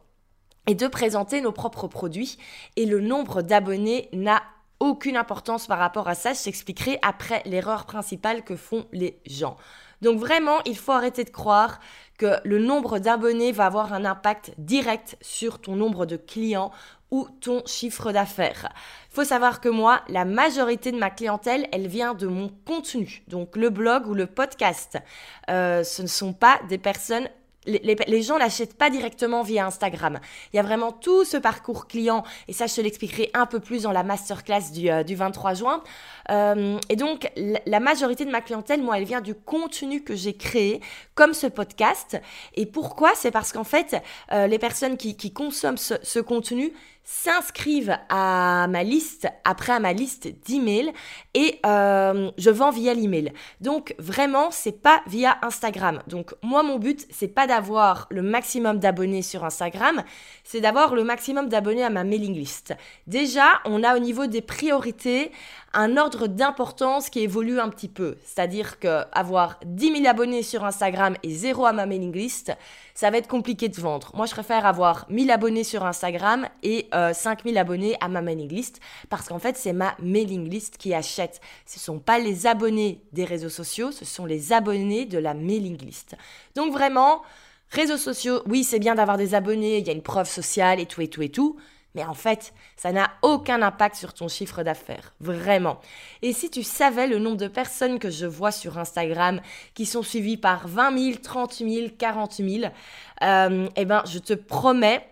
et 0.66 0.74
de 0.74 0.88
présenter 0.88 1.40
nos 1.42 1.52
propres 1.52 1.88
produits. 1.88 2.40
Et 2.76 2.88
le 2.88 3.00
nombre 3.00 3.44
d'abonnés 3.44 4.10
n'a 4.12 4.42
aucune 4.80 5.18
importance 5.18 5.68
par 5.68 5.78
rapport 5.78 6.08
à 6.08 6.16
ça. 6.16 6.34
Je 6.34 6.44
t'expliquerai 6.44 6.98
après 7.04 7.44
l'erreur 7.46 7.86
principale 7.86 8.44
que 8.44 8.56
font 8.56 8.88
les 8.92 9.20
gens. 9.28 9.56
Donc 10.02 10.20
vraiment, 10.20 10.60
il 10.66 10.78
faut 10.78 10.92
arrêter 10.92 11.24
de 11.24 11.30
croire 11.30 11.80
que 12.18 12.38
le 12.44 12.60
nombre 12.60 13.00
d'abonnés 13.00 13.52
va 13.52 13.68
avoir 13.68 13.94
un 13.94 14.06
impact 14.06 14.52
direct 14.58 15.18
sur 15.22 15.60
ton 15.60 15.76
nombre 15.76 16.06
de 16.06 16.18
clients 16.18 16.72
ou 17.12 17.28
ton 17.42 17.64
chiffre 17.66 18.12
d'affaires. 18.12 18.70
Il 19.12 19.16
faut 19.16 19.24
savoir 19.24 19.62
que 19.62 19.70
moi, 19.70 20.02
la 20.10 20.26
majorité 20.26 20.92
de 20.92 20.98
ma 20.98 21.10
clientèle, 21.10 21.68
elle 21.72 21.88
vient 21.88 22.14
de 22.14 22.28
mon 22.28 22.50
contenu, 22.66 23.24
donc 23.28 23.56
le 23.56 23.70
blog 23.70 24.08
ou 24.08 24.14
le 24.14 24.28
podcast. 24.28 24.98
Euh, 25.50 25.84
ce 25.84 26.02
ne 26.02 26.08
sont 26.08 26.34
pas 26.34 26.60
des 26.68 26.78
personnes 26.78 27.30
les, 27.68 28.22
gens 28.22 28.38
l'achètent 28.38 28.78
pas 28.78 28.90
directement 28.90 29.44
via 29.44 29.66
Instagram. 29.66 30.20
Il 30.54 30.58
y 30.58 30.60
a 30.60 30.64
vraiment 30.64 30.92
tout 30.92 31.26
ce 31.26 31.38
parcours 31.38 31.88
client, 31.88 32.24
et 32.48 32.54
ça, 32.54 32.68
je 32.68 32.76
te 32.76 32.82
l'expliquerai 32.82 33.30
un 33.34 33.46
peu 33.46 33.60
plus 33.60 33.84
dans 33.84 33.92
la 33.92 34.04
masterclass 34.04 34.72
du, 34.74 34.90
euh, 34.90 35.04
du 35.04 35.16
23 35.16 35.54
juin. 35.54 35.84
Euh, 36.32 36.78
et 36.90 36.96
donc, 36.96 37.32
la 37.36 37.80
majorité 37.80 38.26
de 38.26 38.32
ma 38.32 38.42
clientèle, 38.42 38.82
moi, 38.82 38.98
elle 38.98 39.06
vient 39.06 39.22
du 39.22 39.36
contenu 39.36 40.04
que 40.04 40.16
j'ai 40.16 40.36
créé, 40.36 40.82
comme 41.16 41.34
ce 41.34 41.48
podcast. 41.48 42.20
Et 42.56 42.66
pourquoi? 42.66 43.12
C'est 43.16 43.32
parce 43.32 43.52
qu'en 43.52 43.64
fait, 43.64 43.96
euh, 44.32 44.48
les 44.48 44.60
personnes 44.60 44.98
qui, 44.98 45.16
consomment 45.34 45.78
ce, 45.78 45.96
ce 46.04 46.20
contenu, 46.20 46.74
s'inscrivent 47.10 47.98
à 48.10 48.68
ma 48.70 48.84
liste, 48.84 49.30
après 49.46 49.72
à 49.72 49.80
ma 49.80 49.94
liste 49.94 50.28
d'emails 50.46 50.92
et 51.34 51.58
euh, 51.66 52.30
je 52.38 52.50
vends 52.50 52.70
via 52.70 52.94
l'email. 52.94 53.32
Donc 53.62 53.96
vraiment, 53.98 54.52
c'est 54.52 54.82
pas 54.82 55.02
via 55.08 55.38
Instagram. 55.42 56.02
Donc 56.08 56.36
moi, 56.44 56.64
mon 56.64 56.80
but, 56.80 57.08
c'est 57.10 57.30
pas 57.30 57.48
d'avoir 57.48 58.08
le 58.10 58.22
maximum 58.22 58.80
d'abonnés 58.80 59.22
sur 59.22 59.46
Instagram, 59.46 60.04
c'est 60.44 60.60
d'avoir 60.60 60.96
le 60.96 61.06
maximum 61.06 61.48
d'abonnés 61.48 61.86
à 61.86 61.90
ma 61.90 62.04
mailing 62.04 62.34
list. 62.34 62.76
Déjà, 63.08 63.62
on 63.64 63.84
a 63.86 63.96
au 63.96 64.00
niveau 64.00 64.28
des 64.28 64.42
priorités 64.42 65.32
un 65.74 65.98
ordre 65.98 66.28
d'importance 66.28 67.10
qui 67.10 67.20
évolue 67.20 67.60
un 67.60 67.70
petit 67.70 67.88
peu. 67.88 68.18
C'est-à-dire 68.24 68.80
que 68.80 69.04
avoir 69.12 69.60
10 69.66 69.98
000 69.98 70.08
abonnés 70.08 70.44
sur 70.44 70.64
Instagram 70.66 71.16
et 71.24 71.34
zéro 71.34 71.66
à 71.66 71.74
ma 71.74 71.86
mailing 71.86 72.14
list, 72.14 72.52
ça 72.96 73.10
va 73.10 73.18
être 73.18 73.28
compliqué 73.28 73.70
de 73.70 73.80
vendre. 73.80 74.12
Moi, 74.16 74.26
je 74.26 74.32
préfère 74.32 74.66
avoir 74.66 75.06
1000 75.10 75.30
abonnés 75.30 75.64
sur 75.64 75.86
Instagram 75.86 76.48
et 76.64 76.88
euh, 76.96 77.14
5000 77.14 77.58
abonnés 77.58 77.98
à 78.02 78.08
ma 78.08 78.22
mailing 78.22 78.50
list 78.50 78.80
parce 79.10 79.28
qu'en 79.28 79.40
fait, 79.40 79.58
c'est 79.58 79.74
ma 79.74 79.96
mailing 80.02 80.50
list 80.50 80.78
qui 80.78 80.94
achète. 80.94 81.42
Ce 81.66 81.78
ne 81.78 81.82
sont 81.82 82.00
pas 82.00 82.18
les 82.20 82.48
abonnés 82.48 83.02
des 83.12 83.26
réseaux 83.26 83.50
sociaux, 83.50 83.92
ce 83.92 84.06
sont 84.06 84.26
les 84.26 84.54
abonnés 84.54 85.06
de 85.06 85.18
la 85.18 85.34
mailing 85.34 85.78
list. 85.78 86.16
Donc 86.56 86.72
vraiment, 86.72 87.22
réseaux 87.70 87.98
sociaux, 87.98 88.42
oui, 88.48 88.64
c'est 88.64 88.80
bien 88.80 88.96
d'avoir 88.96 89.18
des 89.18 89.36
abonnés, 89.36 89.78
il 89.80 89.86
y 89.88 89.90
a 89.90 89.94
une 89.94 90.02
preuve 90.02 90.30
sociale 90.30 90.80
et 90.80 90.86
tout 90.86 91.02
et 91.02 91.08
tout 91.08 91.22
et 91.22 91.30
tout. 91.30 91.58
Mais 91.96 92.04
en 92.04 92.14
fait, 92.14 92.54
ça 92.76 92.92
n'a 92.92 93.10
aucun 93.22 93.62
impact 93.62 93.96
sur 93.96 94.14
ton 94.14 94.28
chiffre 94.28 94.64
d'affaires, 94.64 95.14
vraiment. 95.20 95.80
Et 96.22 96.34
si 96.34 96.50
tu 96.50 96.64
savais 96.64 97.08
le 97.08 97.18
nombre 97.18 97.38
de 97.38 97.48
personnes 97.48 97.98
que 97.98 98.10
je 98.10 98.26
vois 98.26 98.52
sur 98.52 98.78
Instagram 98.78 99.42
qui 99.74 99.86
sont 99.86 100.04
suivies 100.04 100.38
par 100.38 100.68
20 100.68 100.98
000, 100.98 101.18
30 101.22 101.54
000, 101.54 101.88
40 101.98 102.34
000, 102.34 102.72
euh, 103.24 103.70
eh 103.76 103.86
ben, 103.86 104.04
je 104.06 104.20
te 104.20 104.34
promets 104.34 105.08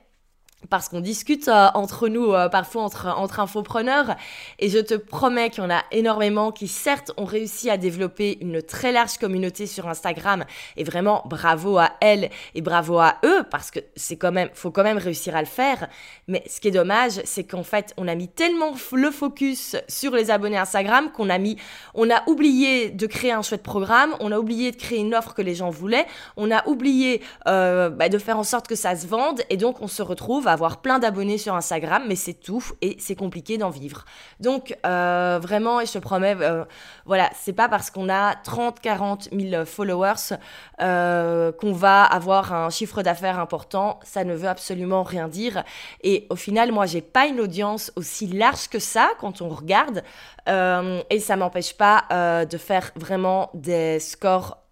parce 0.70 0.90
qu'on 0.90 1.00
discute 1.00 1.48
euh, 1.48 1.68
entre 1.74 2.08
nous, 2.08 2.34
euh, 2.34 2.50
parfois 2.50 2.84
entre, 2.84 3.08
entre 3.08 3.40
infopreneurs, 3.40 4.16
et 4.60 4.70
je 4.70 4.80
te 4.80 4.96
promets 4.96 5.50
qu'il 5.50 5.64
y 5.64 5.66
en 5.66 5.70
a 5.70 5.84
énormément 5.92 6.52
qui, 6.52 6.68
certes, 6.68 7.12
ont 7.18 7.26
réussi 7.26 7.70
à 7.70 7.78
développer 7.78 8.38
une 8.42 8.62
très 8.62 8.92
large 8.92 9.18
communauté 9.18 9.68
sur 9.68 9.88
Instagram, 9.88 10.46
et 10.78 10.84
vraiment 10.84 11.24
bravo 11.26 11.78
à 11.78 11.92
elles 12.02 12.30
et 12.54 12.62
bravo 12.62 13.00
à 13.00 13.16
eux, 13.24 13.44
parce 13.50 13.72
que 13.72 13.80
c'est 13.96 14.18
quand 14.18 14.32
même, 14.32 14.50
faut 14.54 14.72
quand 14.72 14.84
même 14.84 14.98
réussir 14.98 15.36
à 15.36 15.42
le 15.42 15.48
faire. 15.48 15.88
Mais 16.28 16.44
ce 16.48 16.60
qui 16.60 16.70
est 16.70 16.72
dommage, 16.72 17.22
c'est 17.24 17.44
qu'en 17.44 17.64
fait, 17.64 17.94
on 17.98 18.08
a 18.08 18.16
mis 18.16 18.28
tellement 18.28 18.74
le 18.94 19.12
focus 19.12 19.76
sur 19.88 20.14
les 20.16 20.32
abonnés 20.32 20.58
Instagram 20.58 21.12
qu'on 21.12 21.30
a 21.30 21.38
mis, 21.38 21.58
on 21.94 22.10
a 22.10 22.24
oublié 22.28 22.90
de 22.90 23.08
créer 23.08 23.32
un 23.32 23.42
chouette 23.42 23.64
programme, 23.64 24.16
on 24.20 24.32
a 24.32 24.40
oublié 24.40 24.72
de 24.72 24.78
créer 24.78 25.00
une 25.00 25.16
offre 25.16 25.34
que 25.34 25.42
les 25.42 25.56
gens 25.56 25.70
voulaient, 25.70 26.06
on 26.38 26.52
a 26.52 26.68
oublié 26.68 27.22
euh, 27.48 27.90
bah, 27.90 28.10
de 28.10 28.18
faire 28.18 28.38
en 28.38 28.44
sorte 28.44 28.68
que 28.68 28.76
ça 28.76 28.96
se 28.96 29.08
vende, 29.08 29.42
et 29.50 29.58
donc 29.58 29.82
on 29.82 29.88
se 29.88 30.02
retrouve 30.02 30.48
à 30.48 30.55
avoir 30.56 30.82
plein 30.82 31.00
d'abonnés 31.00 31.38
sur 31.38 31.54
Instagram, 31.54 32.04
mais 32.08 32.16
c'est 32.16 32.34
tout 32.34 32.64
et 32.82 32.96
c'est 33.00 33.16
compliqué 33.16 33.58
d'en 33.58 33.70
vivre. 33.70 34.06
Donc 34.40 34.76
euh, 34.86 35.38
vraiment, 35.42 35.82
et 35.82 35.86
je 35.86 35.94
te 35.94 35.98
promets, 36.00 36.36
euh, 36.40 36.66
voilà, 37.06 37.30
c'est 37.36 37.54
pas 37.54 37.70
parce 37.70 37.92
qu'on 37.92 38.10
a 38.10 38.36
30, 38.36 38.80
40 38.80 39.30
000 39.32 39.66
followers 39.66 40.38
euh, 40.82 41.52
qu'on 41.52 41.74
va 41.74 42.04
avoir 42.04 42.54
un 42.54 42.70
chiffre 42.70 43.04
d'affaires 43.04 43.40
important. 43.40 44.00
Ça 44.04 44.24
ne 44.24 44.34
veut 44.34 44.48
absolument 44.48 45.04
rien 45.04 45.28
dire. 45.28 45.64
Et 46.04 46.26
au 46.30 46.36
final, 46.36 46.72
moi, 46.72 46.86
j'ai 46.86 47.02
pas 47.02 47.28
une 47.28 47.40
audience 47.40 47.92
aussi 47.96 48.28
large 48.28 48.70
que 48.70 48.80
ça 48.80 49.10
quand 49.20 49.42
on 49.42 49.50
regarde, 49.50 50.04
et 50.48 51.20
ça 51.20 51.36
m'empêche 51.36 51.76
pas 51.76 52.46
de 52.46 52.58
faire 52.58 52.92
vraiment 52.96 53.50
des 53.54 54.00
scores 54.00 54.65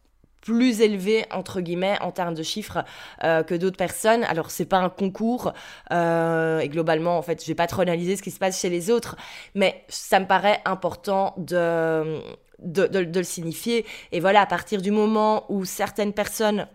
plus 0.43 0.81
élevé 0.81 1.25
entre 1.31 1.61
guillemets 1.61 1.97
en 2.01 2.11
termes 2.11 2.33
de 2.33 2.43
chiffres 2.43 2.83
euh, 3.23 3.43
que 3.43 3.55
d'autres 3.55 3.77
personnes. 3.77 4.23
Alors 4.25 4.51
c'est 4.51 4.65
pas 4.65 4.77
un 4.77 4.89
concours 4.89 5.53
euh, 5.91 6.59
et 6.59 6.69
globalement 6.69 7.17
en 7.17 7.21
fait 7.21 7.41
je 7.41 7.47
vais 7.47 7.55
pas 7.55 7.67
trop 7.67 7.81
analyser 7.81 8.15
ce 8.15 8.21
qui 8.21 8.31
se 8.31 8.39
passe 8.39 8.59
chez 8.59 8.69
les 8.69 8.91
autres, 8.91 9.15
mais 9.55 9.83
ça 9.87 10.19
me 10.19 10.27
paraît 10.27 10.61
important 10.65 11.33
de 11.37 12.21
de, 12.59 12.87
de, 12.87 13.03
de 13.03 13.19
le 13.19 13.25
signifier. 13.25 13.85
Et 14.11 14.19
voilà 14.19 14.41
à 14.41 14.45
partir 14.45 14.81
du 14.81 14.91
moment 14.91 15.45
où 15.49 15.65
certaines 15.65 16.13
personnes 16.13 16.67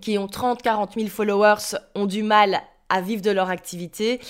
qui 0.00 0.18
ont 0.18 0.28
30, 0.28 0.62
40 0.62 0.94
000 0.94 1.08
followers 1.08 1.76
ont 1.94 2.06
du 2.06 2.22
mal 2.22 2.62
à 2.88 3.00
vivre 3.00 3.22
de 3.22 3.30
leur 3.30 3.50
activité, 3.50 4.20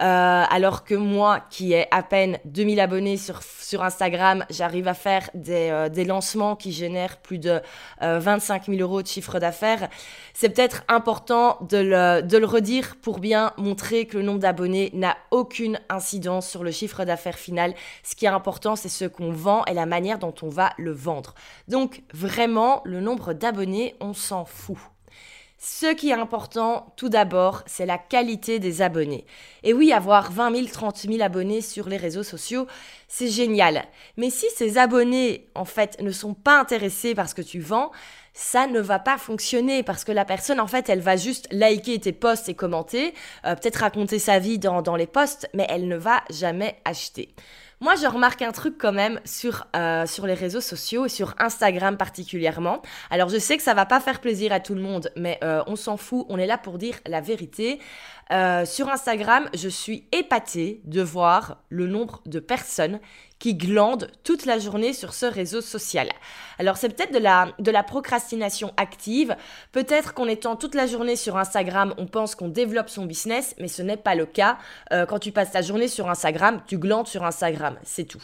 euh, 0.00 0.44
alors 0.48 0.84
que 0.84 0.94
moi, 0.94 1.40
qui 1.50 1.72
ai 1.72 1.86
à 1.92 2.02
peine 2.02 2.38
2000 2.44 2.80
abonnés 2.80 3.16
sur, 3.16 3.42
sur 3.42 3.82
Instagram, 3.82 4.44
j'arrive 4.50 4.88
à 4.88 4.94
faire 4.94 5.28
des, 5.34 5.70
euh, 5.70 5.88
des, 5.88 6.04
lancements 6.04 6.56
qui 6.56 6.72
génèrent 6.72 7.18
plus 7.18 7.38
de 7.38 7.60
25 8.00 8.68
euh, 8.68 8.72
000 8.72 8.82
euros 8.82 9.02
de 9.02 9.06
chiffre 9.06 9.38
d'affaires. 9.38 9.88
C'est 10.32 10.48
peut-être 10.48 10.84
important 10.88 11.58
de 11.68 11.78
le, 11.78 12.22
de 12.22 12.38
le 12.38 12.46
redire 12.46 12.96
pour 13.02 13.18
bien 13.18 13.52
montrer 13.56 14.06
que 14.06 14.16
le 14.16 14.22
nombre 14.22 14.40
d'abonnés 14.40 14.90
n'a 14.94 15.16
aucune 15.30 15.80
incidence 15.88 16.48
sur 16.48 16.62
le 16.62 16.70
chiffre 16.70 17.04
d'affaires 17.04 17.38
final. 17.38 17.74
Ce 18.02 18.14
qui 18.14 18.26
est 18.26 18.28
important, 18.28 18.76
c'est 18.76 18.88
ce 18.88 19.04
qu'on 19.04 19.32
vend 19.32 19.64
et 19.66 19.74
la 19.74 19.86
manière 19.86 20.18
dont 20.18 20.34
on 20.42 20.48
va 20.48 20.70
le 20.78 20.92
vendre. 20.92 21.34
Donc 21.68 22.02
vraiment, 22.12 22.82
le 22.84 23.00
nombre 23.00 23.32
d'abonnés, 23.32 23.96
on 24.00 24.14
s'en 24.14 24.44
fout. 24.44 24.78
Ce 25.66 25.86
qui 25.94 26.10
est 26.10 26.12
important, 26.12 26.92
tout 26.94 27.08
d'abord, 27.08 27.62
c'est 27.64 27.86
la 27.86 27.96
qualité 27.96 28.58
des 28.58 28.82
abonnés. 28.82 29.24
Et 29.62 29.72
oui, 29.72 29.94
avoir 29.94 30.30
20 30.30 30.54
000, 30.56 30.66
30 30.70 30.98
000 30.98 31.22
abonnés 31.22 31.62
sur 31.62 31.88
les 31.88 31.96
réseaux 31.96 32.22
sociaux, 32.22 32.66
c'est 33.08 33.28
génial. 33.28 33.86
Mais 34.18 34.28
si 34.28 34.44
ces 34.54 34.76
abonnés, 34.76 35.48
en 35.54 35.64
fait, 35.64 35.98
ne 36.02 36.10
sont 36.10 36.34
pas 36.34 36.60
intéressés 36.60 37.14
par 37.14 37.30
ce 37.30 37.34
que 37.34 37.40
tu 37.40 37.60
vends, 37.60 37.92
ça 38.34 38.66
ne 38.66 38.78
va 38.78 38.98
pas 38.98 39.16
fonctionner 39.16 39.82
parce 39.82 40.04
que 40.04 40.12
la 40.12 40.26
personne, 40.26 40.60
en 40.60 40.66
fait, 40.66 40.90
elle 40.90 41.00
va 41.00 41.16
juste 41.16 41.48
liker 41.50 41.98
tes 41.98 42.12
posts 42.12 42.50
et 42.50 42.54
commenter, 42.54 43.14
euh, 43.46 43.54
peut-être 43.54 43.76
raconter 43.76 44.18
sa 44.18 44.38
vie 44.38 44.58
dans, 44.58 44.82
dans 44.82 44.96
les 44.96 45.06
posts, 45.06 45.48
mais 45.54 45.66
elle 45.70 45.88
ne 45.88 45.96
va 45.96 46.24
jamais 46.28 46.76
acheter. 46.84 47.34
Moi, 47.80 47.96
je 47.96 48.06
remarque 48.06 48.40
un 48.42 48.52
truc 48.52 48.76
quand 48.78 48.92
même 48.92 49.20
sur, 49.24 49.66
euh, 49.74 50.06
sur 50.06 50.26
les 50.26 50.34
réseaux 50.34 50.60
sociaux 50.60 51.06
et 51.06 51.08
sur 51.08 51.34
Instagram 51.38 51.96
particulièrement. 51.96 52.80
Alors, 53.10 53.28
je 53.28 53.38
sais 53.38 53.56
que 53.56 53.62
ça 53.62 53.74
va 53.74 53.84
pas 53.84 54.00
faire 54.00 54.20
plaisir 54.20 54.52
à 54.52 54.60
tout 54.60 54.74
le 54.74 54.80
monde, 54.80 55.10
mais 55.16 55.38
euh, 55.42 55.62
on 55.66 55.76
s'en 55.76 55.96
fout. 55.96 56.24
On 56.28 56.38
est 56.38 56.46
là 56.46 56.56
pour 56.56 56.78
dire 56.78 56.96
la 57.06 57.20
vérité. 57.20 57.80
Euh, 58.32 58.64
sur 58.64 58.88
Instagram, 58.88 59.48
je 59.54 59.68
suis 59.68 60.06
épatée 60.12 60.80
de 60.84 61.02
voir 61.02 61.62
le 61.68 61.86
nombre 61.86 62.22
de 62.26 62.40
personnes 62.40 63.00
qui 63.38 63.54
glandent 63.54 64.10
toute 64.22 64.46
la 64.46 64.58
journée 64.58 64.94
sur 64.94 65.12
ce 65.12 65.26
réseau 65.26 65.60
social. 65.60 66.08
Alors 66.58 66.76
c'est 66.78 66.88
peut-être 66.88 67.12
de 67.12 67.18
la, 67.18 67.48
de 67.58 67.70
la 67.70 67.82
procrastination 67.82 68.72
active, 68.76 69.36
peut-être 69.72 70.14
qu'en 70.14 70.26
étant 70.26 70.56
toute 70.56 70.74
la 70.74 70.86
journée 70.86 71.16
sur 71.16 71.36
Instagram, 71.36 71.94
on 71.98 72.06
pense 72.06 72.34
qu'on 72.34 72.48
développe 72.48 72.88
son 72.88 73.04
business, 73.04 73.54
mais 73.60 73.68
ce 73.68 73.82
n'est 73.82 73.98
pas 73.98 74.14
le 74.14 74.24
cas. 74.24 74.56
Euh, 74.92 75.04
quand 75.04 75.18
tu 75.18 75.32
passes 75.32 75.50
ta 75.50 75.60
journée 75.60 75.88
sur 75.88 76.08
Instagram, 76.08 76.62
tu 76.66 76.78
glandes 76.78 77.08
sur 77.08 77.24
Instagram, 77.24 77.76
c'est 77.82 78.04
tout. 78.04 78.22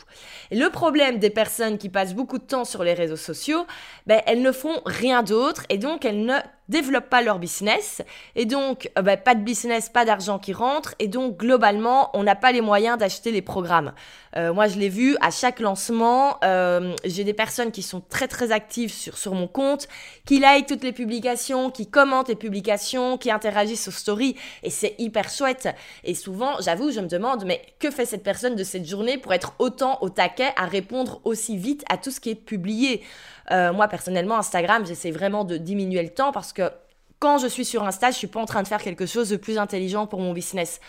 Et 0.51 0.57
le 0.57 0.71
problème 0.71 1.19
des 1.19 1.31
personnes 1.31 1.77
qui 1.77 1.91
passent 1.91 2.15
beaucoup 2.15 2.39
de 2.39 2.45
temps 2.45 2.65
sur 2.65 2.83
les 2.83 2.95
réseaux 2.95 3.17
sociaux, 3.17 3.67
ben, 4.07 4.23
elles 4.27 4.41
ne 4.41 4.53
font 4.53 4.81
rien 4.87 5.23
d'autre 5.23 5.65
et 5.69 5.77
donc 5.77 6.05
elles 6.05 6.25
ne 6.25 6.39
développent 6.71 7.11
pas 7.11 7.21
leur 7.21 7.39
business 7.39 8.01
et 8.37 8.47
donc 8.47 8.91
euh, 8.97 9.03
bah, 9.03 9.17
pas 9.17 9.35
de 9.35 9.43
business, 9.43 9.89
pas 9.89 10.05
d'argent 10.05 10.39
qui 10.39 10.53
rentre 10.53 10.95
et 10.99 11.09
donc 11.09 11.37
globalement 11.37 12.11
on 12.15 12.23
n'a 12.23 12.37
pas 12.37 12.53
les 12.53 12.61
moyens 12.61 12.97
d'acheter 12.97 13.33
les 13.33 13.43
programmes. 13.43 13.93
Euh, 14.37 14.55
moi 14.55 14.69
je 14.69 14.79
l'ai 14.79 14.89
vu 14.89 15.17
à 15.21 15.33
chaque 15.33 15.59
lancement, 15.59 16.39
euh, 16.45 16.95
j'ai 17.05 17.25
des 17.25 17.35
personnes 17.35 17.73
qui 17.73 17.83
sont 17.83 18.01
très 18.01 18.29
très 18.29 18.53
actives 18.53 18.93
sur, 18.93 19.19
sur 19.19 19.35
mon 19.35 19.49
compte, 19.49 19.89
qui 20.25 20.39
like 20.39 20.67
toutes 20.67 20.85
les 20.85 20.93
publications, 20.93 21.71
qui 21.71 21.91
commentent 21.91 22.29
les 22.29 22.37
publications, 22.37 23.19
qui 23.19 23.33
interagissent 23.33 23.89
aux 23.89 23.91
stories 23.91 24.37
et 24.63 24.71
c'est 24.71 24.95
hyper 24.99 25.29
chouette. 25.29 25.69
Et 26.05 26.15
souvent 26.15 26.61
j'avoue 26.61 26.93
je 26.93 27.01
me 27.01 27.09
demande 27.09 27.45
mais 27.45 27.61
que 27.81 27.91
fait 27.91 28.07
cette 28.07 28.23
personne 28.23 28.55
de 28.55 28.65
cette 28.65 28.87
journée 28.87 29.19
pour 29.19 29.35
être 29.35 29.55
autant 29.59 29.99
au 30.03 30.09
taquet 30.09 30.53
à 30.57 30.67
répondre 30.67 31.21
aussi 31.25 31.57
vite 31.57 31.85
à 31.91 31.97
tout 31.99 32.13
ce 32.13 32.21
qui 32.21 32.31
est 32.31 32.35
publié? 32.37 33.03
Euh, 33.51 33.73
moi, 33.73 33.89
personnellement, 33.89 34.37
Instagram, 34.39 34.87
j'essaie 34.87 35.11
vraiment 35.11 35.45
de 35.45 35.57
diminuer 35.57 36.03
le 36.03 36.11
temps 36.11 36.33
parce 36.33 36.53
que 36.53 36.71
quand 37.19 37.39
je 37.39 37.47
suis 37.47 37.65
sur 37.65 37.85
Insta, 37.85 38.11
je 38.11 38.17
suis 38.17 38.27
pas 38.27 38.41
en 38.41 38.47
train 38.47 38.63
de 38.63 38.69
faire 38.69 38.83
quelque 38.83 39.07
chose 39.07 39.29
de 39.29 39.37
plus 39.37 39.59
intelligent 39.59 40.07
pour 40.07 40.21
mon 40.21 40.33
business. 40.33 40.81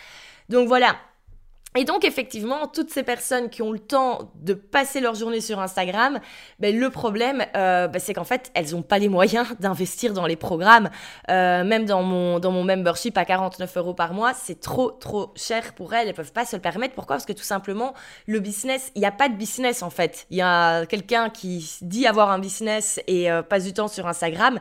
Donc 0.48 0.66
voilà, 0.68 0.96
et 1.74 1.84
donc 1.84 2.04
effectivement, 2.04 2.66
toutes 2.66 2.90
ces 2.90 3.02
personnes 3.02 3.48
qui 3.48 3.62
ont 3.62 3.72
le 3.72 3.78
temps 3.78 4.30
de 4.34 4.52
passer 4.52 5.00
leur 5.00 5.14
journée 5.14 5.40
sur 5.40 5.58
Instagram, 5.58 6.20
ben, 6.58 6.78
le 6.78 6.90
problème, 6.90 7.46
euh, 7.56 7.88
ben, 7.88 7.98
c'est 7.98 8.12
qu'en 8.12 8.24
fait, 8.24 8.50
elles 8.52 8.72
n'ont 8.72 8.82
pas 8.82 8.98
les 8.98 9.08
moyens 9.08 9.46
d'investir 9.60 10.12
dans 10.12 10.26
les 10.26 10.36
programmes. 10.36 10.90
Euh, 11.30 11.64
même 11.64 11.86
dans 11.86 12.02
mon, 12.02 12.40
dans 12.40 12.50
mon 12.50 12.62
membership 12.62 13.16
à 13.16 13.24
49 13.24 13.74
euros 13.78 13.94
par 13.94 14.12
mois, 14.12 14.34
c'est 14.34 14.60
trop, 14.60 14.90
trop 14.90 15.32
cher 15.34 15.72
pour 15.74 15.94
elles. 15.94 16.08
Elles 16.08 16.14
peuvent 16.14 16.32
pas 16.32 16.44
se 16.44 16.56
le 16.56 16.62
permettre. 16.62 16.94
Pourquoi? 16.94 17.16
Parce 17.16 17.26
que 17.26 17.32
tout 17.32 17.42
simplement, 17.42 17.94
le 18.26 18.40
business, 18.40 18.92
il 18.94 19.00
n'y 19.00 19.06
a 19.06 19.12
pas 19.12 19.30
de 19.30 19.34
business 19.34 19.82
en 19.82 19.90
fait. 19.90 20.26
Il 20.30 20.36
y 20.36 20.42
a 20.42 20.84
quelqu'un 20.84 21.30
qui 21.30 21.78
dit 21.80 22.06
avoir 22.06 22.30
un 22.30 22.38
business 22.38 23.00
et 23.06 23.30
euh, 23.30 23.42
passe 23.42 23.64
du 23.64 23.72
temps 23.72 23.88
sur 23.88 24.06
Instagram, 24.06 24.58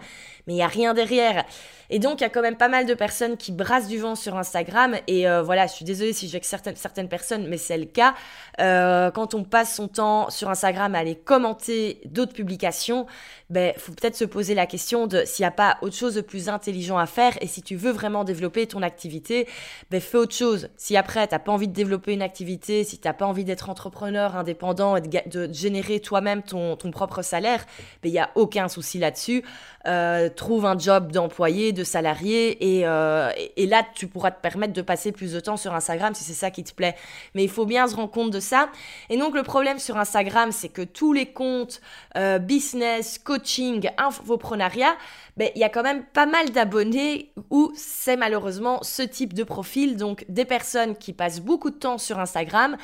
mais 0.52 0.56
il 0.56 0.58
n'y 0.58 0.64
a 0.64 0.68
rien 0.68 0.94
derrière. 0.94 1.46
Et 1.94 2.00
donc, 2.00 2.22
il 2.22 2.24
y 2.24 2.26
a 2.26 2.30
quand 2.30 2.42
même 2.42 2.56
pas 2.56 2.70
mal 2.70 2.86
de 2.86 2.94
personnes 2.94 3.36
qui 3.36 3.52
brassent 3.52 3.90
du 3.90 3.98
vent 3.98 4.16
sur 4.16 4.38
Instagram. 4.38 4.96
Et 5.08 5.28
euh, 5.28 5.42
voilà, 5.44 5.68
je 5.68 5.74
suis 5.74 5.86
désolée 5.86 6.14
si 6.14 6.28
je 6.28 6.34
avec 6.34 6.46
certaines, 6.46 6.78
certaines 6.78 7.10
personnes, 7.10 7.48
mais 7.48 7.58
c'est 7.58 7.78
le 7.78 7.86
cas. 7.86 8.16
Euh, 8.62 9.12
quand 9.12 9.34
on 9.34 9.44
passe 9.44 9.76
son 9.76 9.90
temps 9.90 10.30
sur 10.30 10.50
Instagram 10.50 10.96
à 10.96 11.00
aller 11.00 11.16
commenter 11.16 12.00
d'autres 12.06 12.32
publications, 12.32 13.08
ben, 13.50 13.74
faut 13.78 13.92
peut-être 13.92 14.16
se 14.16 14.24
poser 14.24 14.56
la 14.56 14.66
question 14.66 15.06
de 15.06 15.24
s'il 15.26 15.44
n'y 15.44 15.48
a 15.48 15.52
pas 15.52 15.78
autre 15.82 15.96
chose 15.96 16.16
de 16.16 16.22
plus 16.22 16.48
intelligent 16.48 16.98
à 16.98 17.06
faire. 17.06 17.34
Et 17.42 17.48
si 17.48 17.62
tu 17.62 17.76
veux 17.76 17.92
vraiment 17.92 18.24
développer 18.24 18.66
ton 18.68 18.82
activité, 18.82 19.46
ben, 19.90 20.00
fais 20.00 20.18
autre 20.18 20.34
chose. 20.34 20.70
Si 20.78 20.96
après, 20.96 21.28
tu 21.28 21.36
n'as 21.36 21.40
pas 21.40 21.52
envie 21.52 21.68
de 21.68 21.74
développer 21.74 22.14
une 22.14 22.22
activité, 22.22 22.86
si 22.86 23.00
tu 23.00 23.08
n'as 23.08 23.14
pas 23.14 23.26
envie 23.26 23.44
d'être 23.44 23.70
entrepreneur, 23.70 24.38
indépendant 24.38 24.96
et 24.96 25.02
de, 25.02 25.52
générer 25.52 26.00
toi-même 26.00 26.42
ton, 26.42 26.78
ton, 26.78 26.92
propre 26.92 27.22
salaire, 27.22 27.66
ben, 28.02 28.08
il 28.08 28.14
n'y 28.14 28.20
a 28.20 28.30
aucun 28.36 28.70
souci 28.70 28.98
là-dessus. 28.98 29.44
Euh, 29.88 30.30
trouve 30.42 30.66
un 30.66 30.78
job 30.78 31.12
d'employé, 31.12 31.72
de 31.72 31.84
salarié, 31.84 32.78
et, 32.80 32.88
euh, 32.88 33.30
et, 33.58 33.68
là, 33.68 33.84
tu 33.94 34.08
pourras 34.08 34.32
te 34.32 34.42
permettre 34.42 34.74
de 34.74 34.82
passer 34.82 35.12
plus 35.12 35.34
de 35.34 35.40
temps 35.40 35.56
sur 35.56 35.74
Instagram 35.76 36.16
si 36.16 36.24
c'est 36.24 36.34
ça 36.34 36.50
qui 36.50 36.64
te 36.64 36.74
plaît. 36.74 36.96
Mais 37.36 37.44
il 37.44 37.50
faut 37.50 37.66
bien 37.66 37.88
se 37.88 37.96
rendre 37.96 38.10
compte 38.10 38.32
de 38.32 38.40
ça. 38.40 38.70
Et 39.10 39.18
donc, 39.18 39.36
le 39.36 39.44
problème 39.44 39.78
sur 39.78 39.98
Instagram, 39.98 40.52
c'est 40.52 40.70
que 40.70 40.82
tous 40.82 41.14
les 41.14 41.28
comptes 41.28 41.80
euh, 42.18 42.40
business, 42.40 43.20
coaching, 43.20 43.90
infoprenariat, 44.00 44.96
ben, 45.38 45.50
il 45.56 45.62
y 45.62 45.64
a 45.64 45.70
quand 45.70 45.84
même 45.84 46.04
pas 46.04 46.26
mal 46.26 46.50
d'abonnés 46.50 47.32
où 47.50 47.72
c'est 47.76 48.18
malheureusement 48.18 48.80
ce 48.84 49.02
type 49.02 49.34
de 49.34 49.44
profil, 49.44 49.96
donc 49.96 50.26
des 50.28 50.46
personnes 50.46 50.96
qui 50.96 51.14
passent 51.14 51.40
beaucoup 51.40 51.70
de 51.70 51.76
temps 51.76 51.98
sur 51.98 52.20
Instagram, 52.20 52.76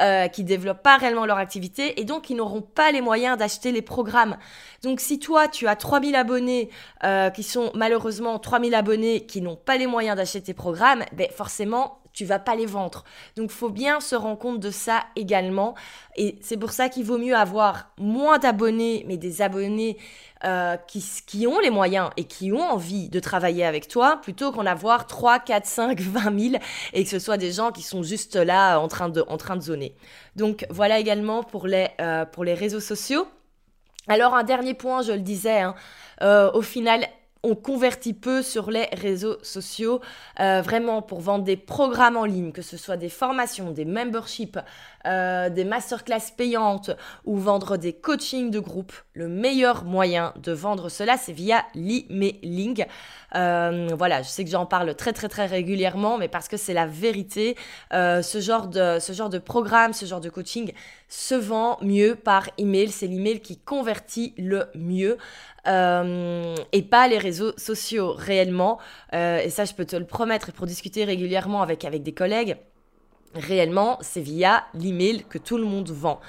euh, 0.00 0.28
qui 0.28 0.44
développent 0.44 0.82
pas 0.82 0.98
réellement 0.98 1.26
leur 1.26 1.38
activité 1.38 2.00
et 2.00 2.04
donc 2.04 2.22
qui 2.22 2.34
n'auront 2.34 2.62
pas 2.62 2.92
les 2.92 3.00
moyens 3.00 3.36
d'acheter 3.36 3.72
les 3.72 3.82
programmes. 3.82 4.36
Donc 4.82 5.00
si 5.00 5.18
toi 5.18 5.48
tu 5.48 5.66
as 5.66 5.74
3000 5.74 6.14
abonnés 6.14 6.70
euh, 7.04 7.30
qui 7.30 7.42
sont 7.42 7.70
malheureusement 7.74 8.38
3000 8.38 8.74
abonnés 8.74 9.26
qui 9.26 9.40
n'ont 9.40 9.56
pas 9.56 9.76
les 9.76 9.86
moyens 9.86 10.16
d'acheter 10.16 10.42
tes 10.42 10.54
programmes, 10.54 11.04
ben 11.12 11.28
forcément 11.30 12.00
tu 12.16 12.24
vas 12.24 12.38
pas 12.38 12.56
les 12.56 12.64
vendre. 12.64 13.04
Donc 13.36 13.50
faut 13.50 13.68
bien 13.68 14.00
se 14.00 14.16
rendre 14.16 14.38
compte 14.38 14.58
de 14.58 14.70
ça 14.70 15.04
également. 15.16 15.74
Et 16.16 16.38
c'est 16.40 16.56
pour 16.56 16.70
ça 16.70 16.88
qu'il 16.88 17.04
vaut 17.04 17.18
mieux 17.18 17.36
avoir 17.36 17.90
moins 17.98 18.38
d'abonnés, 18.38 19.04
mais 19.06 19.18
des 19.18 19.42
abonnés 19.42 19.98
euh, 20.44 20.76
qui, 20.88 21.04
qui, 21.26 21.46
ont 21.46 21.60
les 21.60 21.68
moyens 21.68 22.10
et 22.16 22.24
qui 22.24 22.52
ont 22.52 22.62
envie 22.62 23.10
de 23.10 23.20
travailler 23.20 23.66
avec 23.66 23.86
toi, 23.86 24.18
plutôt 24.22 24.50
qu'en 24.50 24.64
avoir 24.64 25.06
3, 25.06 25.40
4, 25.40 25.66
5, 25.66 26.00
20 26.00 26.50
000 26.52 26.62
et 26.94 27.04
que 27.04 27.10
ce 27.10 27.18
soit 27.18 27.36
des 27.36 27.52
gens 27.52 27.70
qui 27.70 27.82
sont 27.82 28.02
juste 28.02 28.36
là 28.36 28.78
en 28.78 28.88
train 28.88 29.10
de, 29.10 29.22
en 29.28 29.36
train 29.36 29.56
de 29.56 29.62
zoner. 29.62 29.94
Donc 30.36 30.66
voilà 30.70 30.98
également 30.98 31.42
pour 31.42 31.66
les, 31.66 31.88
euh, 32.00 32.24
pour 32.24 32.44
les 32.44 32.54
réseaux 32.54 32.80
sociaux. 32.80 33.28
Alors 34.08 34.34
un 34.34 34.44
dernier 34.44 34.74
point, 34.74 35.02
je 35.02 35.12
le 35.12 35.20
disais, 35.20 35.60
hein, 35.60 35.74
euh, 36.22 36.50
au 36.52 36.62
final, 36.62 37.06
on 37.42 37.54
convertit 37.54 38.14
peu 38.14 38.42
sur 38.42 38.70
les 38.70 38.88
réseaux 38.92 39.36
sociaux, 39.42 40.00
euh, 40.40 40.62
vraiment 40.62 41.02
pour 41.02 41.20
vendre 41.20 41.44
des 41.44 41.56
programmes 41.56 42.16
en 42.16 42.24
ligne, 42.24 42.52
que 42.52 42.62
ce 42.62 42.76
soit 42.76 42.96
des 42.96 43.08
formations, 43.08 43.70
des 43.70 43.84
memberships, 43.84 44.58
euh, 45.06 45.50
des 45.50 45.64
masterclass 45.64 46.32
payantes 46.36 46.90
ou 47.24 47.36
vendre 47.36 47.76
des 47.76 47.92
coachings 47.92 48.50
de 48.50 48.58
groupe, 48.58 48.92
le 49.12 49.28
meilleur 49.28 49.84
moyen 49.84 50.32
de 50.42 50.52
vendre 50.52 50.88
cela, 50.88 51.16
c'est 51.16 51.32
via 51.32 51.64
l'emailing. 51.74 52.84
Euh, 53.34 53.88
voilà, 53.96 54.22
je 54.22 54.28
sais 54.28 54.44
que 54.44 54.50
j'en 54.50 54.66
parle 54.66 54.94
très 54.94 55.12
très 55.12 55.28
très 55.28 55.46
régulièrement, 55.46 56.18
mais 56.18 56.28
parce 56.28 56.48
que 56.48 56.56
c'est 56.56 56.74
la 56.74 56.86
vérité, 56.86 57.56
euh, 57.92 58.22
ce, 58.22 58.40
genre 58.40 58.66
de, 58.66 58.98
ce 59.00 59.12
genre 59.12 59.30
de 59.30 59.38
programme, 59.38 59.92
ce 59.92 60.06
genre 60.06 60.20
de 60.20 60.28
coaching 60.28 60.72
se 61.08 61.34
vend 61.34 61.78
mieux 61.82 62.16
par 62.16 62.48
email. 62.58 62.88
C'est 62.88 63.06
l'email 63.06 63.40
qui 63.40 63.58
convertit 63.58 64.34
le 64.38 64.66
mieux. 64.74 65.18
Et 65.68 66.82
pas 66.82 67.08
les 67.08 67.18
réseaux 67.18 67.52
sociaux 67.56 68.12
réellement. 68.12 68.78
et 69.12 69.50
ça, 69.50 69.64
je 69.64 69.74
peux 69.74 69.84
te 69.84 69.96
le 69.96 70.04
promettre, 70.04 70.50
et 70.50 70.52
pour 70.52 70.64
discuter 70.64 71.04
régulièrement 71.04 71.60
avec, 71.60 71.84
avec 71.84 72.04
des 72.04 72.12
collègues, 72.12 72.56
réellement, 73.36 73.98
c'est 74.00 74.20
via 74.20 74.64
l'email 74.74 75.24
que 75.28 75.38
tout 75.38 75.58
le 75.58 75.64
monde 75.64 75.90
vend. 75.90 76.20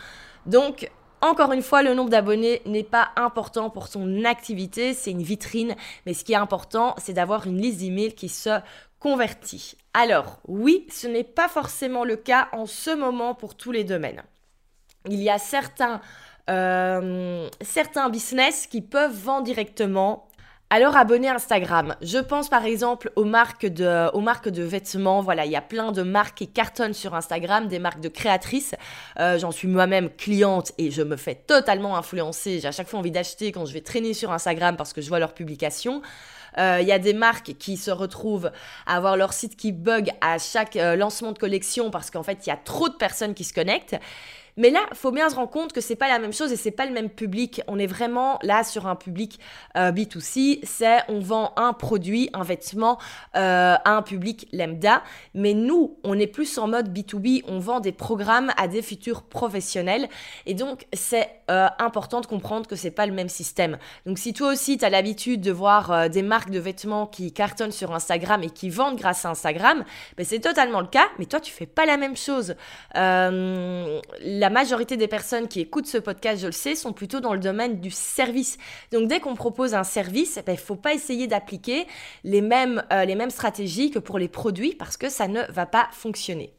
Donc, 0.45 0.89
encore 1.21 1.51
une 1.51 1.63
fois, 1.63 1.81
le 1.81 1.93
nombre 1.93 2.11
d'abonnés 2.11 2.61
n'est 2.65 2.83
pas 2.83 3.09
important 3.15 3.69
pour 3.69 3.87
son 3.87 4.23
activité, 4.23 4.93
c'est 4.93 5.11
une 5.11 5.23
vitrine, 5.23 5.75
mais 6.05 6.13
ce 6.13 6.23
qui 6.23 6.33
est 6.33 6.37
important, 6.37 6.93
c'est 6.97 7.13
d'avoir 7.13 7.47
une 7.47 7.59
liste 7.59 7.79
d'emails 7.79 8.13
qui 8.13 8.29
se 8.29 8.59
convertit. 8.99 9.75
Alors, 9.93 10.39
oui, 10.47 10.85
ce 10.91 11.07
n'est 11.07 11.23
pas 11.23 11.47
forcément 11.47 12.03
le 12.03 12.17
cas 12.17 12.49
en 12.51 12.65
ce 12.65 12.95
moment 12.95 13.33
pour 13.33 13.55
tous 13.55 13.71
les 13.71 13.83
domaines. 13.83 14.23
Il 15.09 15.21
y 15.21 15.29
a 15.29 15.39
certains, 15.39 16.01
euh, 16.49 17.49
certains 17.61 18.09
business 18.09 18.67
qui 18.67 18.81
peuvent 18.81 19.15
vendre 19.15 19.43
directement 19.43 20.26
alors 20.69 20.97
abonnez 20.97 21.29
Instagram. 21.29 21.95
Je 22.01 22.17
pense 22.17 22.49
par 22.49 22.65
exemple 22.65 23.09
aux 23.15 23.23
marques 23.23 23.65
de, 23.65 24.09
aux 24.13 24.19
marques 24.19 24.49
de 24.49 24.63
vêtements. 24.63 25.21
Voilà, 25.21 25.45
il 25.45 25.51
y 25.51 25.55
a 25.55 25.61
plein 25.61 25.93
de 25.93 26.01
marques 26.01 26.39
qui 26.39 26.47
cartonnent 26.49 26.93
sur 26.93 27.15
Instagram, 27.15 27.69
des 27.69 27.79
marques 27.79 28.01
de 28.01 28.09
créatrices. 28.09 28.75
Euh, 29.17 29.39
j'en 29.39 29.51
suis 29.51 29.69
moi-même 29.69 30.09
cliente 30.09 30.73
et 30.77 30.91
je 30.91 31.03
me 31.03 31.15
fais 31.15 31.35
totalement 31.35 31.95
influencer. 31.95 32.59
J'ai 32.59 32.67
à 32.67 32.73
chaque 32.73 32.89
fois 32.89 32.99
envie 32.99 33.11
d'acheter 33.11 33.53
quand 33.53 33.65
je 33.65 33.71
vais 33.71 33.79
traîner 33.79 34.13
sur 34.13 34.33
Instagram 34.33 34.75
parce 34.75 34.91
que 34.91 34.99
je 34.99 35.07
vois 35.07 35.19
leurs 35.19 35.33
publications. 35.33 36.01
Euh, 36.57 36.79
il 36.81 36.87
y 36.87 36.91
a 36.91 36.99
des 36.99 37.13
marques 37.13 37.53
qui 37.57 37.77
se 37.77 37.91
retrouvent 37.91 38.51
à 38.85 38.97
avoir 38.97 39.15
leur 39.15 39.33
site 39.33 39.55
qui 39.55 39.71
bug 39.71 40.11
à 40.21 40.37
chaque 40.37 40.75
euh, 40.75 40.95
lancement 40.95 41.31
de 41.31 41.37
collection 41.37 41.91
parce 41.91 42.09
qu'en 42.11 42.23
fait, 42.23 42.45
il 42.45 42.49
y 42.49 42.53
a 42.53 42.57
trop 42.57 42.89
de 42.89 42.95
personnes 42.95 43.33
qui 43.33 43.43
se 43.43 43.53
connectent. 43.53 43.95
Mais 44.57 44.71
là, 44.71 44.79
faut 44.93 45.11
bien 45.11 45.29
se 45.29 45.35
rendre 45.35 45.51
compte 45.51 45.71
que 45.71 45.81
c'est 45.81 45.95
pas 45.95 46.07
la 46.07 46.17
même 46.17 46.33
chose 46.33 46.51
et 46.51 46.55
c'est 46.55 46.71
pas 46.71 46.87
le 46.87 46.91
même 46.91 47.09
public. 47.09 47.61
On 47.67 47.77
est 47.77 47.87
vraiment 47.87 48.39
là 48.41 48.63
sur 48.63 48.87
un 48.87 48.95
public 48.95 49.39
euh, 49.77 49.91
B2C. 49.91 50.59
C'est 50.63 50.97
on 51.09 51.19
vend 51.19 51.53
un 51.57 51.73
produit, 51.73 52.29
un 52.33 52.43
vêtement 52.43 52.97
euh, 53.35 53.75
à 53.83 53.91
un 53.91 54.01
public 54.01 54.47
lambda. 54.51 55.03
Mais 55.35 55.53
nous, 55.53 55.97
on 56.03 56.17
est 56.17 56.27
plus 56.27 56.57
en 56.57 56.67
mode 56.67 56.89
B2B. 56.89 57.43
On 57.47 57.59
vend 57.59 57.79
des 57.79 57.91
programmes 57.91 58.51
à 58.57 58.67
des 58.67 58.81
futurs 58.81 59.21
professionnels. 59.21 60.09
Et 60.47 60.55
donc, 60.55 60.87
c'est 60.91 61.29
euh, 61.51 61.67
important 61.77 62.21
de 62.21 62.25
comprendre 62.25 62.67
que 62.67 62.75
c'est 62.75 62.91
pas 62.91 63.05
le 63.05 63.13
même 63.13 63.29
système. 63.29 63.77
Donc, 64.07 64.17
si 64.17 64.33
toi 64.33 64.51
aussi, 64.51 64.79
tu 64.79 64.85
as 64.85 64.89
l'habitude 64.89 65.41
de 65.41 65.51
voir 65.51 66.09
des 66.09 66.23
marques 66.23 66.49
de 66.49 66.59
vêtements 66.59 67.05
qui 67.05 67.31
cartonnent 67.31 67.71
sur 67.71 67.93
Instagram 67.93 68.41
et 68.43 68.49
qui 68.49 68.71
vendent 68.71 68.97
grâce 68.97 69.23
à 69.23 69.29
Instagram, 69.29 69.83
ben, 70.17 70.25
c'est 70.25 70.39
totalement 70.39 70.81
le 70.81 70.87
cas. 70.87 71.05
Mais 71.19 71.25
toi, 71.25 71.39
tu 71.39 71.51
fais 71.51 71.67
pas 71.67 71.85
la 71.85 71.97
même 71.97 72.17
chose. 72.17 72.55
La 72.95 74.46
la 74.47 74.53
majorité 74.53 74.95
des 74.95 75.09
personnes 75.09 75.49
qui 75.49 75.59
écoutent 75.59 75.87
ce 75.87 75.97
podcast, 75.97 76.41
je 76.41 76.45
le 76.45 76.53
sais, 76.53 76.73
sont 76.73 76.93
plutôt 76.93 77.19
dans 77.19 77.33
le 77.33 77.39
domaine 77.39 77.81
du 77.81 77.91
service. 77.91 78.57
Donc 78.93 79.09
dès 79.09 79.19
qu'on 79.19 79.35
propose 79.35 79.73
un 79.73 79.83
service, 79.83 80.37
il 80.37 80.39
eh 80.39 80.39
ne 80.39 80.45
ben, 80.45 80.57
faut 80.57 80.77
pas 80.77 80.93
essayer 80.93 81.27
d'appliquer 81.27 81.85
les 82.23 82.39
mêmes, 82.39 82.81
euh, 82.93 83.03
les 83.03 83.15
mêmes 83.15 83.29
stratégies 83.29 83.91
que 83.91 83.99
pour 83.99 84.17
les 84.17 84.29
produits 84.29 84.73
parce 84.73 84.95
que 84.95 85.09
ça 85.09 85.27
ne 85.27 85.41
va 85.51 85.65
pas 85.65 85.89
fonctionner. 85.91 86.53